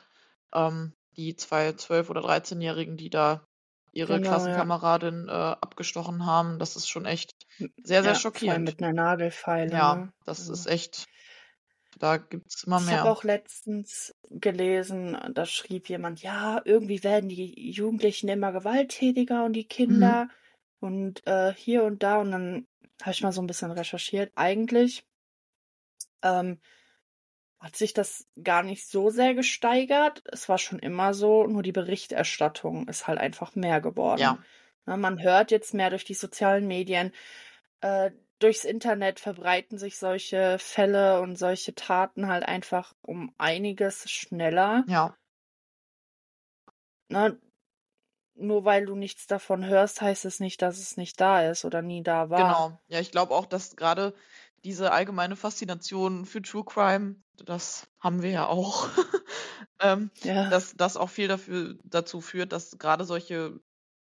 ähm, 0.55 0.92
die 1.16 1.37
zwei 1.37 1.72
12- 1.72 2.11
oder 2.11 2.20
13-Jährigen, 2.22 2.96
die 2.96 3.11
da 3.11 3.44
ihre 3.92 4.14
genau, 4.14 4.46
ja. 4.46 4.61
Klassenkameradin 4.61 5.29
äh, 5.29 5.33
abgestochen 5.33 6.27
haben. 6.27 6.59
Das 6.59 6.77
ist 6.77 6.88
schon 6.88 7.07
echt 7.07 7.33
sehr, 7.83 8.03
sehr 8.03 8.14
Ja, 8.14 8.14
schockierend. 8.14 8.66
mit 8.66 8.83
einer 8.83 8.92
Nagelfeile, 8.92 9.70
Ja, 9.70 9.94
ne? 9.94 10.12
das 10.24 10.38
Also. 10.40 10.53
ist 10.53 10.66
echt, 10.66 11.07
da 11.98 12.16
gibt 12.16 12.46
es 12.48 12.64
immer 12.64 12.81
Ich 12.81 12.92
habe 12.92 13.03
mehr. 13.03 13.11
auch 13.11 13.24
letztens 13.24 14.14
gelesen, 14.31 15.16
da 15.35 15.46
schrieb 15.46 15.88
jemand, 15.88 16.22
ja, 16.22 16.61
irgendwie 16.64 17.03
werden 17.03 17.29
die 17.29 17.70
Jugendlichen 17.70 18.29
immer 18.29 18.53
gewalttätiger 18.53 19.44
und 19.44 19.53
die 19.55 19.66
Mhm. 19.66 19.68
Kinder 19.68 20.29
und 20.81 21.27
äh, 21.27 21.53
hier 21.55 21.85
und 21.85 22.03
da. 22.03 22.18
Und 22.20 22.31
dann 22.33 22.66
habe 23.02 23.12
ich 23.12 23.22
mal 23.22 23.32
so 23.32 23.40
ein 23.42 23.46
bisschen 23.46 23.70
recherchiert. 23.70 24.32
Eigentlich 24.34 25.06
ähm, 26.22 26.61
hat 27.61 27.76
sich 27.76 27.92
das 27.92 28.26
gar 28.42 28.62
nicht 28.62 28.87
so 28.87 29.11
sehr 29.11 29.34
gesteigert. 29.34 30.22
Es 30.26 30.48
war 30.48 30.58
schon 30.58 30.78
immer 30.78 31.12
so, 31.14 31.46
nur 31.46 31.62
die 31.62 31.72
Berichterstattung 31.72 32.87
ist 32.88 33.06
halt 33.08 33.18
einfach 33.18 33.54
mehr 33.54 33.80
geworden. 33.80 34.20
Ja, 34.20 34.38
Ne, 34.87 34.96
man 34.96 35.22
hört 35.22 35.50
jetzt 35.50 35.74
mehr 35.74 35.90
durch 35.90 36.04
die 36.04 36.14
sozialen 36.14 36.66
Medien, 36.66 37.12
äh, 37.80 38.11
durchs 38.38 38.64
Internet 38.64 39.20
verbreiten 39.20 39.76
sich 39.76 39.98
solche 39.98 40.58
Fälle 40.58 41.20
und 41.20 41.37
solche 41.37 41.74
Taten 41.74 42.28
halt 42.28 42.44
einfach 42.44 42.94
um 43.02 43.34
einiges 43.37 44.08
schneller. 44.11 44.84
ja, 44.87 45.16
Ne? 47.11 47.38
Nur 48.38 48.64
weil 48.64 48.87
du 48.87 48.94
nichts 48.94 49.27
davon 49.27 49.64
hörst, 49.66 50.01
heißt 50.01 50.24
es 50.24 50.40
nicht, 50.40 50.62
dass 50.62 50.79
es 50.79 50.96
nicht 50.96 51.20
da 51.20 51.48
ist 51.51 51.64
oder 51.64 51.83
nie 51.83 52.03
da 52.03 52.31
war. 52.31 52.40
genau. 52.46 52.81
Ja, 52.88 53.01
ich 53.01 53.11
glaube 53.11 53.35
auch, 53.35 53.46
dass 53.46 53.77
gerade 53.77 54.14
diese 54.64 54.92
allgemeine 54.92 55.37
Faszination 55.37 56.27
für 56.27 56.42
True 56.42 56.64
Crime, 56.64 57.16
das 57.44 57.87
haben 58.01 58.22
wir 58.22 58.31
ja 58.31 58.46
auch, 58.46 58.88
ähm, 59.81 60.11
Ja, 60.22 60.51
dass 60.51 60.74
das 60.77 60.96
auch 60.96 61.11
viel 61.11 61.29
dafür, 61.29 61.77
dazu 61.85 62.20
führt, 62.20 62.53
dass 62.53 62.79
gerade 62.79 63.05
solche 63.05 63.61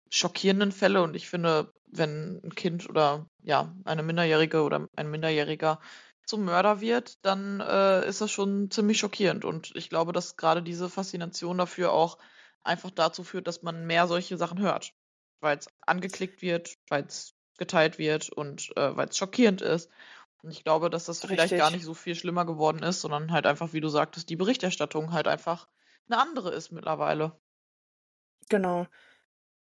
schockierenden 0.09 0.71
Fälle 0.71 1.01
und 1.03 1.15
ich 1.15 1.27
finde, 1.29 1.73
wenn 1.87 2.41
ein 2.43 2.55
Kind 2.55 2.89
oder 2.89 3.27
ja, 3.43 3.73
eine 3.85 4.03
Minderjährige 4.03 4.63
oder 4.63 4.87
ein 4.95 5.09
Minderjähriger 5.11 5.79
zum 6.25 6.45
Mörder 6.45 6.81
wird, 6.81 7.23
dann 7.25 7.59
äh, 7.59 8.07
ist 8.07 8.21
das 8.21 8.31
schon 8.31 8.71
ziemlich 8.71 8.97
schockierend. 8.97 9.45
Und 9.45 9.71
ich 9.75 9.89
glaube, 9.89 10.11
dass 10.11 10.37
gerade 10.37 10.63
diese 10.63 10.89
Faszination 10.89 11.57
dafür 11.57 11.91
auch 11.91 12.17
einfach 12.65 12.91
dazu 12.91 13.23
führt, 13.23 13.47
dass 13.47 13.61
man 13.61 13.85
mehr 13.85 14.07
solche 14.07 14.37
Sachen 14.37 14.59
hört. 14.59 14.93
Weil 15.39 15.57
es 15.57 15.67
angeklickt 15.81 16.41
wird, 16.41 16.75
weil 16.89 17.03
es 17.05 17.35
geteilt 17.57 17.97
wird 17.97 18.29
und 18.29 18.75
äh, 18.77 18.95
weil 18.95 19.09
es 19.09 19.17
schockierend 19.17 19.61
ist. 19.61 19.89
Und 20.41 20.51
ich 20.51 20.63
glaube, 20.63 20.89
dass 20.89 21.05
das 21.05 21.23
Richtig. 21.23 21.39
vielleicht 21.39 21.57
gar 21.57 21.71
nicht 21.71 21.83
so 21.83 21.93
viel 21.93 22.15
schlimmer 22.15 22.45
geworden 22.45 22.83
ist, 22.83 23.01
sondern 23.01 23.31
halt 23.31 23.47
einfach, 23.47 23.73
wie 23.73 23.81
du 23.81 23.89
sagtest, 23.89 24.29
die 24.29 24.35
Berichterstattung 24.35 25.11
halt 25.11 25.27
einfach 25.27 25.67
eine 26.07 26.21
andere 26.21 26.51
ist 26.51 26.71
mittlerweile. 26.71 27.39
Genau. 28.49 28.85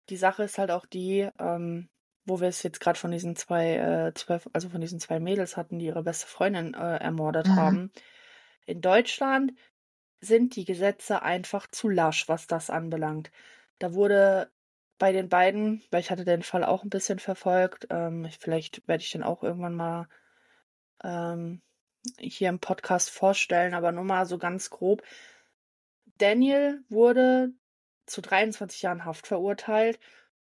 Die 0.08 0.16
Sache 0.16 0.44
ist 0.44 0.58
halt 0.58 0.70
auch 0.70 0.86
die, 0.86 1.28
ähm, 1.38 1.88
wo 2.24 2.40
wir 2.40 2.48
es 2.48 2.62
jetzt 2.62 2.80
gerade 2.80 2.98
von 2.98 3.10
diesen 3.10 3.36
zwei, 3.36 3.76
äh, 3.76 4.14
zwölf, 4.14 4.48
also 4.52 4.68
von 4.70 4.80
diesen 4.80 5.00
zwei 5.00 5.20
Mädels 5.20 5.56
hatten, 5.56 5.78
die 5.78 5.86
ihre 5.86 6.02
beste 6.02 6.26
Freundin 6.26 6.74
äh, 6.74 6.96
ermordet 6.96 7.48
mhm. 7.48 7.56
haben. 7.56 7.92
In 8.66 8.80
Deutschland 8.80 9.52
sind 10.20 10.56
die 10.56 10.64
Gesetze 10.64 11.22
einfach 11.22 11.66
zu 11.70 11.88
lasch, 11.88 12.28
was 12.28 12.46
das 12.46 12.70
anbelangt. 12.70 13.30
Da 13.78 13.94
wurde 13.94 14.50
bei 14.98 15.12
den 15.12 15.28
beiden, 15.28 15.82
weil 15.90 16.00
ich 16.00 16.10
hatte 16.10 16.24
den 16.24 16.42
Fall 16.42 16.64
auch 16.64 16.84
ein 16.84 16.90
bisschen 16.90 17.18
verfolgt, 17.18 17.86
ähm, 17.90 18.28
vielleicht 18.38 18.86
werde 18.86 19.02
ich 19.02 19.12
den 19.12 19.22
auch 19.22 19.42
irgendwann 19.42 19.74
mal 19.74 20.08
ähm, 21.02 21.62
hier 22.18 22.50
im 22.50 22.60
Podcast 22.60 23.10
vorstellen, 23.10 23.74
aber 23.74 23.92
nur 23.92 24.04
mal 24.04 24.26
so 24.26 24.38
ganz 24.38 24.70
grob. 24.70 25.02
Daniel 26.18 26.84
wurde 26.90 27.52
zu 28.06 28.20
23 28.20 28.82
Jahren 28.82 29.04
Haft 29.06 29.26
verurteilt 29.26 29.98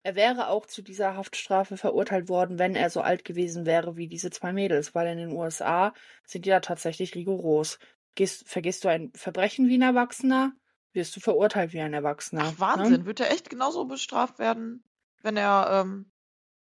er 0.08 0.14
wäre 0.14 0.48
auch 0.48 0.64
zu 0.66 0.80
dieser 0.80 1.16
Haftstrafe 1.16 1.76
verurteilt 1.76 2.30
worden, 2.30 2.58
wenn 2.58 2.74
er 2.74 2.88
so 2.88 3.02
alt 3.02 3.26
gewesen 3.26 3.66
wäre 3.66 3.96
wie 3.96 4.08
diese 4.08 4.30
zwei 4.30 4.54
Mädels, 4.54 4.94
weil 4.94 5.08
in 5.08 5.18
den 5.18 5.32
USA 5.32 5.92
sind 6.24 6.46
die 6.46 6.50
da 6.50 6.60
tatsächlich 6.60 7.14
rigoros. 7.14 7.78
Gehst, 8.18 8.48
vergisst 8.48 8.82
du 8.82 8.88
ein 8.88 9.12
Verbrechen 9.14 9.68
wie 9.68 9.78
ein 9.78 9.82
Erwachsener, 9.82 10.50
wirst 10.92 11.14
du 11.14 11.20
verurteilt 11.20 11.72
wie 11.72 11.80
ein 11.80 11.94
Erwachsener. 11.94 12.46
Ach, 12.46 12.50
ne? 12.50 12.58
Wahnsinn. 12.58 13.00
Ne? 13.02 13.06
Wird 13.06 13.20
er 13.20 13.30
echt 13.30 13.48
genauso 13.48 13.84
bestraft 13.84 14.40
werden, 14.40 14.82
wenn 15.22 15.36
er 15.36 15.68
ähm, 15.70 16.10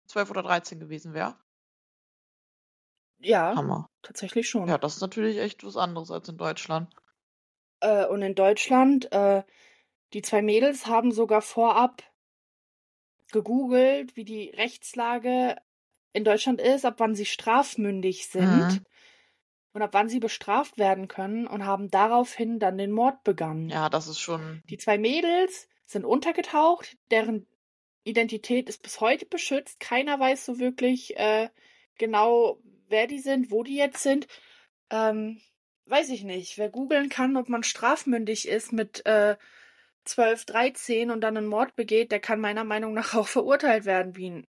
12 0.05 0.33
oder 0.33 0.42
13 0.42 0.79
gewesen 0.79 1.14
wäre? 1.14 1.35
Ja, 3.21 3.57
Hammer. 3.57 3.88
tatsächlich 4.03 4.51
schon. 4.51 4.69
Ja, 4.69 4.77
das 4.77 4.97
ist 4.97 5.01
natürlich 5.01 5.38
echt 5.38 5.64
was 5.64 5.79
anderes 5.79 6.11
als 6.11 6.29
in 6.29 6.37
Deutschland. 6.37 6.95
Äh, 7.81 8.05
und 8.05 8.21
in 8.21 8.35
Deutschland, 8.35 9.11
äh, 9.12 9.42
die 10.12 10.21
zwei 10.21 10.42
Mädels 10.42 10.87
haben 10.87 11.11
sogar 11.11 11.40
vorab 11.40 12.03
gegoogelt, 13.33 14.14
wie 14.14 14.27
die 14.27 14.51
Rechtslage 14.51 15.57
in 16.12 16.23
Deutschland 16.23 16.61
ist, 16.61 16.85
ab 16.85 16.97
wann 16.99 17.14
sie 17.14 17.25
strafmündig 17.25 18.29
sind 18.29 18.45
mhm. 18.45 18.85
Und 19.76 19.82
ab 19.82 19.90
wann 19.92 20.08
sie 20.08 20.20
bestraft 20.20 20.78
werden 20.78 21.06
können 21.06 21.46
und 21.46 21.66
haben 21.66 21.90
daraufhin 21.90 22.58
dann 22.58 22.78
den 22.78 22.90
Mord 22.90 23.22
begangen. 23.24 23.68
Ja, 23.68 23.90
das 23.90 24.08
ist 24.08 24.18
schon. 24.18 24.62
Die 24.70 24.78
zwei 24.78 24.96
Mädels 24.96 25.68
sind 25.84 26.06
untergetaucht, 26.06 26.96
deren 27.10 27.46
Identität 28.02 28.70
ist 28.70 28.82
bis 28.82 29.02
heute 29.02 29.26
beschützt. 29.26 29.78
Keiner 29.78 30.18
weiß 30.18 30.46
so 30.46 30.58
wirklich 30.58 31.18
äh, 31.18 31.50
genau, 31.98 32.58
wer 32.88 33.06
die 33.06 33.18
sind, 33.18 33.50
wo 33.50 33.64
die 33.64 33.76
jetzt 33.76 34.02
sind. 34.02 34.28
Ähm, 34.88 35.42
weiß 35.84 36.08
ich 36.08 36.24
nicht. 36.24 36.56
Wer 36.56 36.70
googeln 36.70 37.10
kann, 37.10 37.36
ob 37.36 37.50
man 37.50 37.62
strafmündig 37.62 38.48
ist 38.48 38.72
mit 38.72 39.04
äh, 39.04 39.36
12, 40.06 40.46
13 40.46 41.10
und 41.10 41.20
dann 41.20 41.36
einen 41.36 41.48
Mord 41.48 41.76
begeht, 41.76 42.12
der 42.12 42.20
kann 42.20 42.40
meiner 42.40 42.64
Meinung 42.64 42.94
nach 42.94 43.12
auch 43.12 43.28
verurteilt 43.28 43.84
werden 43.84 44.16
wie 44.16 44.30
ein 44.30 44.46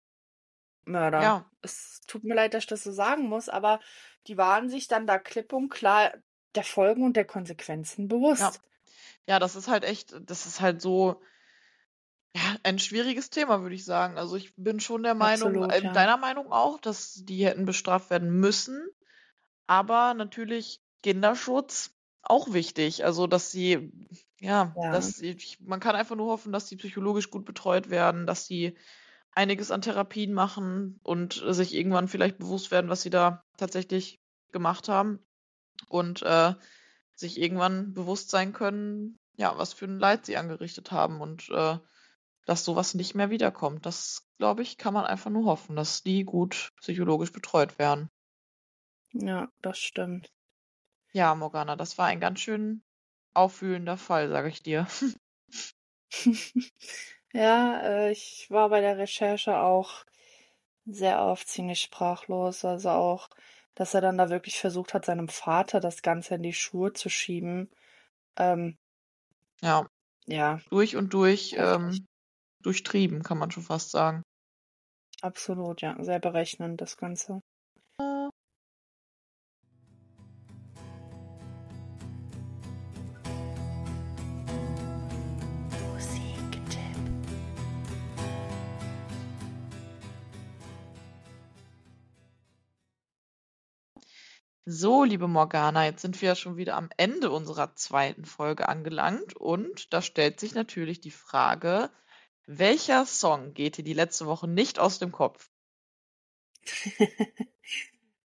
Mörder. 0.85 1.23
Ja. 1.23 1.51
Es 1.61 2.01
tut 2.09 2.25
mir 2.25 2.35
leid, 2.35 2.55
dass 2.55 2.65
ich 2.65 2.69
das 2.69 2.83
so 2.83 2.91
sagen 2.91 3.29
muss, 3.29 3.49
aber 3.49 3.79
die 4.27 4.37
waren 4.37 4.69
sich 4.69 4.89
dann 4.89 5.07
da 5.07 5.19
klipp 5.19 5.53
und 5.53 5.69
klar 5.69 6.13
der 6.55 6.65
Folgen 6.65 7.05
und 7.05 7.17
der 7.17 7.25
Konsequenzen 7.25 8.09
bewusst. 8.09 8.41
Ja. 9.27 9.35
ja, 9.35 9.39
das 9.39 9.57
ist 9.57 9.69
halt 9.69 9.85
echt, 9.85 10.15
das 10.29 10.47
ist 10.47 10.61
halt 10.61 10.81
so 10.81 11.21
ja, 12.35 12.57
ein 12.63 12.79
schwieriges 12.79 13.31
Thema, 13.31 13.63
würde 13.63 13.75
ich 13.75 13.85
sagen. 13.85 14.17
Also 14.17 14.37
ich 14.37 14.55
bin 14.57 14.81
schon 14.81 15.03
der 15.03 15.15
Meinung, 15.15 15.49
Absolut, 15.49 15.73
äh, 15.73 15.85
ja. 15.85 15.93
deiner 15.93 16.17
Meinung 16.17 16.51
auch, 16.51 16.81
dass 16.81 17.25
die 17.25 17.45
hätten 17.47 17.67
bestraft 17.67 18.11
werden 18.11 18.31
müssen. 18.31 18.87
Aber 19.67 20.15
natürlich 20.15 20.81
Kinderschutz 21.03 21.95
auch 22.23 22.53
wichtig. 22.53 23.05
Also, 23.05 23.27
dass 23.27 23.51
sie, 23.51 23.93
ja, 24.41 24.75
ja. 24.77 24.93
dass 24.93 25.17
sie, 25.17 25.37
man 25.61 25.81
kann 25.81 25.97
einfach 25.97 26.17
nur 26.17 26.31
hoffen, 26.31 26.53
dass 26.53 26.69
sie 26.69 26.77
psychologisch 26.77 27.31
gut 27.31 27.45
betreut 27.45 27.91
werden, 27.91 28.27
dass 28.27 28.47
sie 28.47 28.77
einiges 29.33 29.71
an 29.71 29.83
Therapien 29.83 30.33
machen 30.33 31.01
und 31.03 31.43
sich 31.49 31.75
irgendwann 31.75 32.09
vielleicht 32.09 32.39
bewusst 32.39 32.71
werden, 32.71 32.91
was 32.91 33.03
sie 33.03 33.11
da 33.11 33.43
tatsächlich 33.57 34.21
gemacht 34.53 34.89
haben 34.89 35.19
und 35.89 36.23
äh, 36.23 36.55
sich 37.15 37.41
irgendwann 37.41 37.95
bewusst 37.95 38.31
sein 38.31 38.53
können, 38.53 39.19
ja, 39.37 39.57
was 39.57 39.73
für 39.73 39.87
ein 39.87 39.99
Leid 39.99 40.27
sie 40.27 40.37
angerichtet 40.37 40.93
haben 40.93 41.21
und 41.21 41.49
äh, 41.51 41.79
dass 42.45 42.65
sowas 42.65 42.95
nicht 42.95 43.15
mehr 43.15 43.31
wiederkommt. 43.31 43.87
Das, 43.87 44.27
glaube 44.39 44.63
ich, 44.63 44.77
kann 44.77 44.95
man 44.95 45.05
einfach 45.05 45.31
nur 45.31 45.45
hoffen, 45.45 45.77
dass 45.77 46.03
die 46.03 46.25
gut 46.25 46.71
psychologisch 46.81 47.33
betreut 47.33 47.79
werden. 47.79 48.11
Ja, 49.13 49.49
das 49.61 49.79
stimmt. 49.79 50.31
Ja, 51.13 51.35
Morgana, 51.35 51.77
das 51.77 51.99
war 51.99 52.07
ein 52.07 52.21
ganz 52.21 52.41
schön 52.41 52.83
aufwühlender 53.35 53.97
Fall, 53.97 54.29
sage 54.29 54.49
ich 54.49 54.63
dir. 54.63 54.87
Ja, 57.33 57.81
äh, 57.83 58.11
ich 58.13 58.47
war 58.51 58.69
bei 58.71 58.81
der 58.81 58.97
Recherche 58.99 59.59
auch 59.59 60.05
sehr 60.87 61.23
oft 61.25 61.49
ziemlich 61.49 61.81
sprachlos. 61.83 62.65
Also 62.65 62.91
auch, 62.91 63.31
dass 63.75 63.95
er 63.95 64.01
dann 64.03 64.19
da 64.19 64.31
wirklich 64.31 64.59
versucht 64.61 64.95
hat, 64.95 65.05
seinem 65.07 65.29
Vater 65.29 65.81
das 65.81 66.03
Ganze 66.03 66.37
in 66.37 66.43
die 66.45 66.53
Schuhe 66.55 66.93
zu 66.95 67.09
schieben. 67.11 67.71
Ähm, 68.39 68.79
Ja, 69.63 69.87
ja, 70.27 70.61
durch 70.71 70.97
und 70.97 71.15
durch 71.15 71.55
ähm, 71.59 72.07
durchtrieben, 72.63 73.23
kann 73.25 73.39
man 73.39 73.51
schon 73.53 73.65
fast 73.65 73.91
sagen. 73.93 74.23
absolut, 75.21 75.81
ja, 75.83 75.97
sehr 76.05 76.21
berechnend 76.21 76.81
das 76.81 76.97
Ganze. 76.97 77.41
So, 94.65 95.03
liebe 95.03 95.27
Morgana, 95.27 95.87
jetzt 95.87 96.03
sind 96.03 96.21
wir 96.23 96.29
ja 96.31 96.37
schon 96.37 96.57
wieder 96.57 96.77
am 96.77 96.89
Ende 96.97 97.33
unserer 97.33 97.75
zweiten 97.75 98.25
Folge 98.25 98.69
angelangt 98.69 99.35
und 99.35 99.93
da 99.93 100.01
stellt 100.01 100.39
sich 100.39 100.55
natürlich 100.55 101.01
die 101.01 101.11
Frage, 101.11 101.91
welcher 102.47 103.05
Song 103.05 103.55
geht 103.55 103.77
dir 103.77 103.85
die 103.85 103.93
letzte 103.93 104.27
Woche 104.27 104.47
nicht 104.47 104.79
aus 104.79 104.99
dem 104.99 105.11
Kopf? 105.11 105.51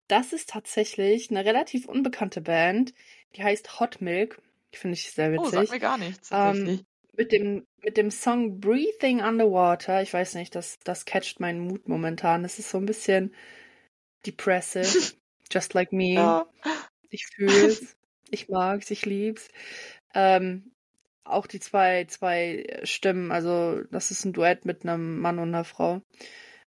Das 0.10 0.32
ist 0.32 0.50
tatsächlich 0.50 1.32
eine 1.32 1.44
relativ 1.44 1.86
unbekannte 1.86 2.40
Band, 2.40 2.94
die 3.36 3.44
heißt 3.44 3.82
Hot 3.82 4.00
Milk. 4.00 4.42
Die 4.74 4.78
finde 4.78 4.94
ich 4.94 5.12
sehr 5.12 5.38
Oh, 5.38 5.50
sagt 5.50 5.70
mir 5.70 5.80
gar 5.80 5.98
nichts 5.98 6.30
ähm, 6.32 6.86
mit 7.12 7.34
dem 7.34 7.68
mit 7.84 7.98
dem 7.98 8.10
Song 8.10 8.62
Breathing 8.62 9.22
Underwater, 9.22 10.02
ich 10.02 10.14
weiß 10.14 10.36
nicht, 10.36 10.56
das 10.56 10.80
das 10.86 11.04
catcht 11.04 11.42
meinen 11.42 11.60
Mut 11.60 11.90
momentan. 11.90 12.46
Es 12.46 12.58
ist 12.58 12.70
so 12.70 12.78
ein 12.78 12.86
bisschen 12.86 13.36
depressive. 14.26 14.86
Just 15.52 15.74
like 15.74 15.92
me. 15.92 16.14
Ja. 16.14 16.46
Ich 17.10 17.26
fühl's. 17.28 17.96
ich 18.30 18.50
mag's, 18.50 18.92
ich 18.92 19.06
lieb's. 19.06 19.48
Ähm, 20.14 20.72
auch 21.24 21.48
die 21.48 21.60
zwei, 21.60 22.06
zwei 22.06 22.80
Stimmen, 22.84 23.32
also 23.32 23.84
das 23.92 24.12
ist 24.12 24.26
ein 24.26 24.34
Duett 24.34 24.66
mit 24.66 24.84
einem 24.84 25.20
Mann 25.20 25.40
und 25.40 25.50
einer 25.50 25.64
Frau. 25.64 26.02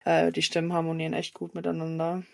Äh, 0.05 0.33
die 0.33 0.43
Stimmen 0.43 0.73
harmonieren 0.73 1.13
echt 1.13 1.35
gut 1.35 1.55
miteinander. 1.55 2.25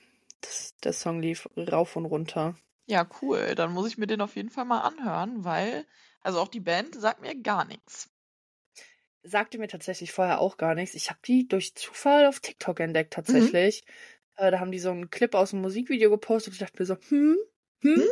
Das, 0.40 0.74
der 0.82 0.92
Song 0.92 1.20
lief 1.20 1.48
rauf 1.56 1.96
und 1.96 2.06
runter. 2.06 2.56
Ja, 2.86 3.08
cool. 3.20 3.54
Dann 3.54 3.72
muss 3.72 3.88
ich 3.88 3.98
mir 3.98 4.06
den 4.06 4.20
auf 4.20 4.36
jeden 4.36 4.50
Fall 4.50 4.64
mal 4.64 4.80
anhören, 4.80 5.44
weil, 5.44 5.86
also 6.20 6.40
auch 6.40 6.48
die 6.48 6.60
Band 6.60 6.94
sagt 6.94 7.20
mir 7.20 7.34
gar 7.34 7.64
nichts. 7.64 8.10
Sagte 9.22 9.58
mir 9.58 9.66
tatsächlich 9.66 10.12
vorher 10.12 10.40
auch 10.40 10.56
gar 10.56 10.76
nichts. 10.76 10.94
Ich 10.94 11.10
habe 11.10 11.18
die 11.26 11.48
durch 11.48 11.74
Zufall 11.74 12.26
auf 12.26 12.38
TikTok 12.38 12.78
entdeckt, 12.78 13.12
tatsächlich. 13.14 13.82
Mhm. 13.84 13.92
Äh, 14.36 14.50
da 14.50 14.60
haben 14.60 14.72
die 14.72 14.78
so 14.78 14.90
einen 14.90 15.10
Clip 15.10 15.34
aus 15.34 15.50
dem 15.50 15.60
Musikvideo 15.62 16.10
gepostet 16.10 16.48
und 16.52 16.54
ich 16.54 16.60
dachte 16.60 16.80
mir 16.80 16.86
so, 16.86 16.96
hm, 17.08 17.36
hm, 17.82 18.02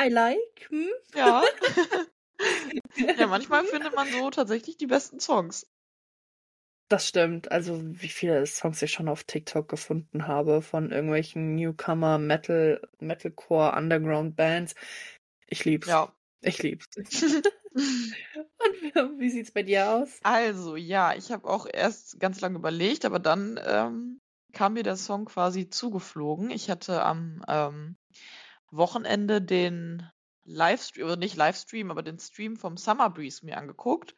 I 0.00 0.08
like, 0.08 0.68
hm. 0.68 0.88
Ja. 1.14 1.42
ja, 3.18 3.26
manchmal 3.26 3.64
findet 3.64 3.94
man 3.94 4.10
so 4.10 4.30
tatsächlich 4.30 4.76
die 4.76 4.86
besten 4.86 5.20
Songs. 5.20 5.66
Das 6.88 7.06
stimmt. 7.06 7.52
Also, 7.52 7.80
wie 7.84 8.08
viele 8.08 8.44
Songs 8.46 8.82
ich 8.82 8.90
schon 8.90 9.08
auf 9.08 9.22
TikTok 9.22 9.68
gefunden 9.68 10.26
habe 10.26 10.60
von 10.60 10.90
irgendwelchen 10.90 11.54
Newcomer, 11.54 12.18
Metal, 12.18 12.80
Metalcore, 12.98 13.76
Underground 13.76 14.34
Bands. 14.34 14.74
Ich 15.46 15.64
lieb's. 15.64 15.88
Ja, 15.88 16.14
Ich 16.42 16.62
lieb's. 16.62 16.86
Und 17.74 19.20
wie 19.20 19.30
sieht's 19.30 19.52
bei 19.52 19.62
dir 19.62 19.88
aus? 19.90 20.20
Also, 20.22 20.76
ja, 20.76 21.14
ich 21.14 21.30
habe 21.32 21.48
auch 21.48 21.66
erst 21.72 22.20
ganz 22.20 22.40
lange 22.40 22.56
überlegt, 22.58 23.04
aber 23.04 23.18
dann 23.18 23.58
ähm, 23.64 24.20
kam 24.52 24.74
mir 24.74 24.82
der 24.82 24.96
Song 24.96 25.26
quasi 25.26 25.68
zugeflogen. 25.68 26.50
Ich 26.50 26.70
hatte 26.70 27.02
am 27.02 27.42
ähm, 27.48 27.96
Wochenende 28.70 29.42
den 29.42 30.08
Livestream, 30.44 31.04
oder 31.06 31.16
nicht 31.16 31.36
Livestream, 31.36 31.90
aber 31.90 32.02
den 32.02 32.18
Stream 32.18 32.56
vom 32.56 32.76
Summer 32.76 33.10
Breeze 33.10 33.44
mir 33.44 33.56
angeguckt 33.58 34.14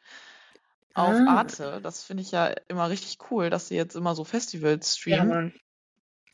auf 0.95 1.15
Ah. 1.17 1.37
Arte. 1.37 1.79
Das 1.81 2.03
finde 2.03 2.23
ich 2.23 2.31
ja 2.31 2.53
immer 2.67 2.89
richtig 2.89 3.17
cool, 3.31 3.49
dass 3.49 3.67
sie 3.67 3.75
jetzt 3.75 3.95
immer 3.95 4.15
so 4.15 4.23
Festivals 4.23 4.99
Ja, 5.05 5.17
streamen. 5.17 5.29
Mann. 5.29 5.53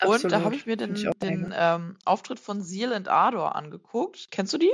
Und 0.05 0.23
da 0.31 0.43
habe 0.43 0.55
ich 0.55 0.65
mir 0.65 0.77
den, 0.77 0.95
ich 0.95 1.09
den 1.21 1.53
ähm, 1.55 1.97
Auftritt 2.05 2.39
von 2.39 2.61
Seal 2.61 2.93
and 2.93 3.09
Ardor 3.09 3.55
angeguckt. 3.55 4.31
Kennst 4.31 4.53
du 4.53 4.57
die? 4.57 4.71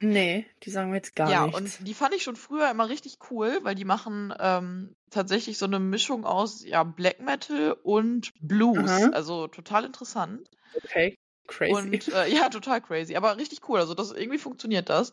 Nee, 0.00 0.46
die 0.62 0.70
sagen 0.70 0.90
mir 0.90 0.96
jetzt 0.96 1.14
gar 1.16 1.30
Ja, 1.30 1.44
nichts. 1.44 1.78
und 1.78 1.86
die 1.86 1.94
fand 1.94 2.14
ich 2.14 2.22
schon 2.22 2.36
früher 2.36 2.70
immer 2.70 2.88
richtig 2.88 3.18
cool, 3.30 3.58
weil 3.62 3.74
die 3.74 3.84
machen 3.84 4.32
ähm, 4.38 4.94
tatsächlich 5.10 5.58
so 5.58 5.66
eine 5.66 5.78
Mischung 5.80 6.24
aus 6.24 6.64
ja, 6.64 6.84
Black 6.84 7.20
Metal 7.20 7.72
und 7.82 8.32
Blues. 8.40 8.90
Aha. 8.90 9.12
Also 9.12 9.46
total 9.48 9.84
interessant. 9.84 10.48
Okay, 10.76 11.14
crazy. 11.46 12.00
Und 12.00 12.08
äh, 12.08 12.28
ja, 12.28 12.48
total 12.48 12.80
crazy, 12.80 13.14
aber 13.16 13.36
richtig 13.36 13.68
cool. 13.68 13.78
Also 13.78 13.94
das 13.94 14.12
irgendwie 14.12 14.38
funktioniert 14.38 14.88
das. 14.88 15.12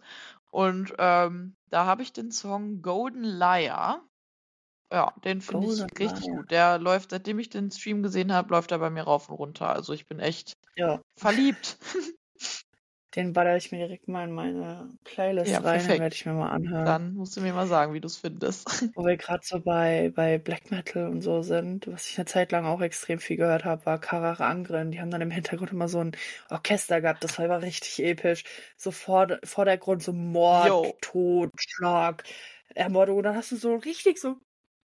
Und 0.52 0.94
ähm, 0.98 1.56
da 1.70 1.86
habe 1.86 2.02
ich 2.04 2.14
den 2.14 2.32
Song 2.32 2.82
Golden 2.82 3.24
Liar. 3.24 4.08
Ja, 4.92 5.14
den 5.26 5.42
finde 5.42 5.68
ich 5.68 5.82
richtig 6.00 6.26
Liar. 6.26 6.38
gut. 6.38 6.52
Der 6.52 6.80
läuft, 6.80 7.12
seitdem 7.12 7.40
ich 7.40 7.50
den 7.50 7.72
Stream 7.72 8.04
gesehen 8.04 8.34
habe, 8.34 8.52
läuft 8.52 8.72
er 8.72 8.80
bei 8.80 8.90
mir 8.90 9.04
rauf 9.04 9.30
und 9.30 9.36
runter. 9.36 9.70
Also 9.70 9.94
ich 9.94 10.08
bin 10.08 10.20
echt 10.20 10.58
Ja, 10.76 11.02
verliebt. 11.18 11.78
den 13.16 13.34
baller 13.34 13.58
ich 13.58 13.72
mir 13.72 13.80
direkt 13.80 14.08
mal 14.08 14.26
in 14.28 14.34
meine 14.34 14.98
Playlist 15.04 15.52
Ja, 15.52 15.60
rein, 15.60 15.72
perfekt. 15.72 16.00
werde 16.00 16.16
ich 16.16 16.26
mir 16.26 16.34
mal 16.34 16.50
anhören. 16.50 16.86
Dann 16.86 17.14
musst 17.16 17.36
du 17.38 17.42
mir 17.42 17.54
mal 17.54 17.68
sagen, 17.68 17.94
wie 17.94 18.02
du 18.02 18.08
es 18.08 18.18
findest. 18.18 18.68
Wo 18.96 19.04
wir 19.06 19.18
gerade 19.18 19.42
so 19.46 19.60
bei, 19.62 20.12
bei 20.16 20.38
Black 20.38 20.72
Metal 20.72 21.10
und 21.10 21.22
so 21.22 21.42
sind, 21.42 21.86
was 21.88 22.10
ich 22.10 22.18
eine 22.18 22.26
Zeit 22.26 22.52
lang 22.54 22.66
auch 22.66 22.80
extrem 22.82 23.20
viel 23.20 23.36
gehört 23.36 23.66
habe, 23.66 23.86
war 23.86 24.00
Karare 24.00 24.46
Angren. 24.46 24.92
Die 24.92 25.02
haben 25.02 25.12
dann 25.12 25.20
im 25.22 25.32
Hintergrund 25.32 25.72
immer 25.72 25.90
so 25.90 26.00
ein 26.00 26.16
Orchester 26.50 27.02
gehabt, 27.02 27.24
das 27.24 27.38
war 27.38 27.46
immer 27.46 27.62
richtig 27.62 28.00
episch. 28.06 28.46
So 28.78 28.92
vor, 28.92 29.28
Vordergrund 29.44 30.02
so 30.02 30.14
Mord, 30.14 30.68
Yo. 30.68 30.98
Tod, 31.02 31.52
Schlag, 31.58 32.24
Ermordung. 32.74 33.18
Und 33.18 33.24
dann 33.24 33.36
hast 33.36 33.52
du 33.52 33.58
so 33.58 33.76
richtig 33.76 34.18
so 34.20 34.38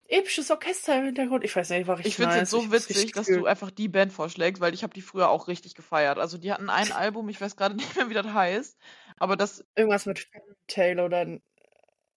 episches 0.08 0.50
Orchester 0.50 0.98
im 0.98 1.06
Hintergrund. 1.06 1.44
Ich 1.44 1.54
weiß 1.54 1.70
nicht, 1.70 1.86
war 1.86 1.98
richtig 1.98 2.12
Ich 2.12 2.16
finde 2.16 2.30
es 2.30 2.36
nice. 2.36 2.52
jetzt 2.52 2.62
so 2.62 2.72
witzig, 2.72 3.12
dass 3.12 3.26
du 3.26 3.46
einfach 3.46 3.70
die 3.70 3.88
Band 3.88 4.12
vorschlägst, 4.12 4.60
weil 4.60 4.74
ich 4.74 4.82
habe 4.82 4.94
die 4.94 5.02
früher 5.02 5.28
auch 5.30 5.48
richtig 5.48 5.74
gefeiert. 5.74 6.18
Also 6.18 6.38
die 6.38 6.52
hatten 6.52 6.70
ein 6.70 6.92
Album, 6.92 7.28
ich 7.28 7.40
weiß 7.40 7.56
gerade 7.56 7.74
nicht 7.74 7.96
mehr, 7.96 8.10
wie 8.10 8.14
das 8.14 8.26
heißt, 8.26 8.78
aber 9.18 9.36
das, 9.36 9.64
Irgendwas 9.76 10.06
mit 10.06 10.26
Fairy 10.68 11.00
oder 11.00 11.38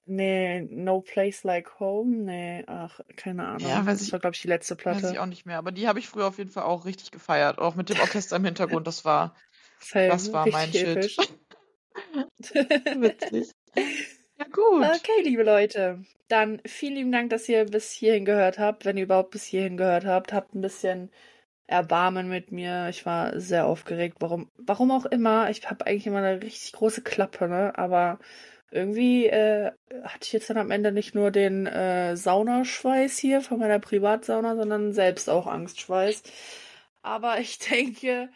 nee, 0.06 0.62
No 0.62 1.02
Place 1.02 1.44
Like 1.44 1.80
Home? 1.80 2.16
Nee, 2.24 2.64
ach, 2.68 3.00
keine 3.16 3.48
Ahnung. 3.48 3.68
ja, 3.68 3.86
weiß 3.86 4.00
das 4.00 4.08
ich, 4.08 4.12
war, 4.12 4.20
glaube 4.20 4.36
ich, 4.36 4.42
die 4.42 4.48
letzte 4.48 4.76
weiß 4.76 4.98
ich 4.98 5.02
Platte. 5.02 5.22
auch 5.22 5.26
nicht 5.26 5.46
mehr, 5.46 5.58
aber 5.58 5.72
die 5.72 5.88
habe 5.88 6.00
ich 6.00 6.08
früher 6.08 6.28
auf 6.28 6.38
jeden 6.38 6.50
Fall 6.50 6.64
auch 6.64 6.86
richtig 6.86 7.12
gefeiert. 7.12 7.60
Auch 7.60 7.76
mit 7.76 7.90
dem 7.90 8.00
Orchester 8.00 8.36
im 8.36 8.46
Hintergrund, 8.46 8.88
das 8.88 9.06
war, 9.06 9.36
Same, 9.80 10.08
das 10.08 10.34
war 10.34 10.48
mein 10.48 10.72
Shit. 10.74 11.18
Witzig. 12.40 13.52
Gut. 14.52 14.86
Okay, 14.86 15.22
liebe 15.24 15.44
Leute, 15.44 16.04
dann 16.28 16.62
vielen 16.66 16.96
lieben 16.96 17.12
Dank, 17.12 17.30
dass 17.30 17.48
ihr 17.50 17.66
bis 17.66 17.92
hierhin 17.92 18.26
gehört 18.26 18.60
habt. 18.60 18.86
Wenn 18.86 18.98
ihr 18.98 19.04
überhaupt 19.04 19.32
bis 19.32 19.46
hierhin 19.46 19.78
gehört 19.78 20.06
habt, 20.06 20.34
habt 20.34 20.56
ein 20.56 20.62
bisschen 20.62 21.10
Erbarmen 21.68 22.30
mit 22.30 22.52
mir. 22.52 22.88
Ich 22.90 23.06
war 23.06 23.40
sehr 23.40 23.66
aufgeregt. 23.66 24.18
Warum, 24.20 24.50
warum 24.58 24.92
auch 24.92 25.06
immer. 25.06 25.50
Ich 25.50 25.70
habe 25.70 25.86
eigentlich 25.86 26.08
immer 26.08 26.20
eine 26.20 26.42
richtig 26.42 26.74
große 26.74 27.02
Klappe, 27.02 27.48
ne? 27.48 27.78
Aber 27.78 28.20
irgendwie 28.72 29.28
äh, 29.28 29.72
hatte 30.04 30.24
ich 30.24 30.34
jetzt 30.34 30.50
dann 30.50 30.58
am 30.58 30.72
Ende 30.72 30.92
nicht 30.92 31.16
nur 31.16 31.32
den 31.32 31.68
äh, 31.68 32.16
Saunaschweiß 32.16 33.18
hier 33.18 33.42
von 33.42 33.60
meiner 33.60 33.80
Privatsauna, 33.80 34.56
sondern 34.56 34.94
selbst 34.94 35.30
auch 35.30 35.48
Angstschweiß. 35.48 36.24
Aber 37.02 37.40
ich 37.40 37.60
denke, 37.70 38.30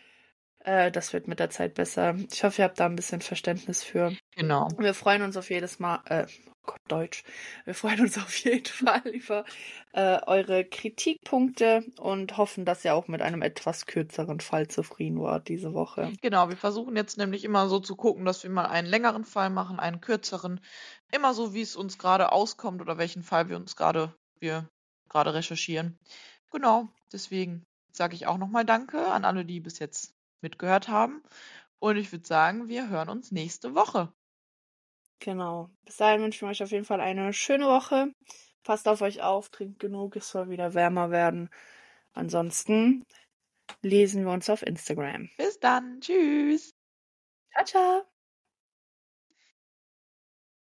äh, 0.63 0.91
das 0.91 1.13
wird 1.13 1.27
mit 1.27 1.39
der 1.39 1.49
Zeit 1.49 1.73
besser. 1.73 2.15
Ich 2.31 2.43
hoffe, 2.43 2.61
ihr 2.61 2.65
habt 2.65 2.79
da 2.79 2.85
ein 2.85 2.95
bisschen 2.95 3.21
Verständnis 3.21 3.83
für. 3.83 4.15
Genau. 4.35 4.69
Wir 4.77 4.93
freuen 4.93 5.21
uns 5.23 5.37
auf 5.37 5.49
jedes 5.49 5.79
Mal, 5.79 6.01
äh, 6.05 6.25
oh 6.47 6.51
Gott, 6.65 6.79
Deutsch. 6.87 7.23
Wir 7.65 7.73
freuen 7.73 8.01
uns 8.01 8.17
auf 8.19 8.35
jeden 8.37 8.65
Fall 8.65 9.01
über 9.07 9.43
äh, 9.93 10.19
eure 10.25 10.63
Kritikpunkte 10.65 11.85
und 11.97 12.37
hoffen, 12.37 12.65
dass 12.65 12.85
ihr 12.85 12.93
auch 12.93 13.07
mit 13.07 13.21
einem 13.21 13.41
etwas 13.41 13.85
kürzeren 13.85 14.39
Fall 14.39 14.67
zufrieden 14.67 15.19
wart 15.19 15.47
diese 15.47 15.73
Woche. 15.73 16.13
Genau, 16.21 16.49
wir 16.49 16.57
versuchen 16.57 16.95
jetzt 16.95 17.17
nämlich 17.17 17.43
immer 17.43 17.67
so 17.67 17.79
zu 17.79 17.95
gucken, 17.95 18.25
dass 18.25 18.43
wir 18.43 18.49
mal 18.51 18.65
einen 18.65 18.87
längeren 18.87 19.25
Fall 19.25 19.49
machen, 19.49 19.79
einen 19.79 20.01
kürzeren, 20.01 20.61
immer 21.11 21.33
so, 21.33 21.53
wie 21.53 21.61
es 21.61 21.75
uns 21.75 21.97
gerade 21.97 22.31
auskommt 22.31 22.81
oder 22.81 22.97
welchen 22.97 23.23
Fall 23.23 23.49
wir 23.49 23.57
uns 23.57 23.75
gerade, 23.75 24.13
wir 24.39 24.69
gerade 25.09 25.33
recherchieren. 25.33 25.97
Genau, 26.51 26.87
deswegen 27.11 27.63
sage 27.91 28.15
ich 28.15 28.27
auch 28.27 28.37
nochmal 28.37 28.65
Danke 28.65 29.07
an 29.07 29.25
alle, 29.25 29.43
die 29.43 29.59
bis 29.59 29.79
jetzt 29.79 30.13
mitgehört 30.41 30.87
haben. 30.87 31.23
Und 31.79 31.97
ich 31.97 32.11
würde 32.11 32.27
sagen, 32.27 32.67
wir 32.67 32.89
hören 32.89 33.09
uns 33.09 33.31
nächste 33.31 33.75
Woche. 33.75 34.13
Genau. 35.19 35.69
Bis 35.85 35.97
dahin 35.97 36.21
wünschen 36.21 36.47
wir 36.47 36.51
euch 36.51 36.63
auf 36.63 36.71
jeden 36.71 36.85
Fall 36.85 37.01
eine 37.01 37.33
schöne 37.33 37.65
Woche. 37.65 38.13
Passt 38.63 38.87
auf 38.87 39.01
euch 39.01 39.21
auf, 39.21 39.49
trinkt 39.49 39.79
genug, 39.79 40.15
es 40.15 40.29
soll 40.29 40.49
wieder 40.49 40.73
wärmer 40.73 41.09
werden. 41.09 41.49
Ansonsten 42.13 43.05
lesen 43.81 44.25
wir 44.25 44.31
uns 44.31 44.49
auf 44.49 44.61
Instagram. 44.61 45.29
Bis 45.37 45.59
dann. 45.59 46.01
Tschüss. 46.01 46.73
Ciao, 47.53 47.65
ciao. 47.65 48.10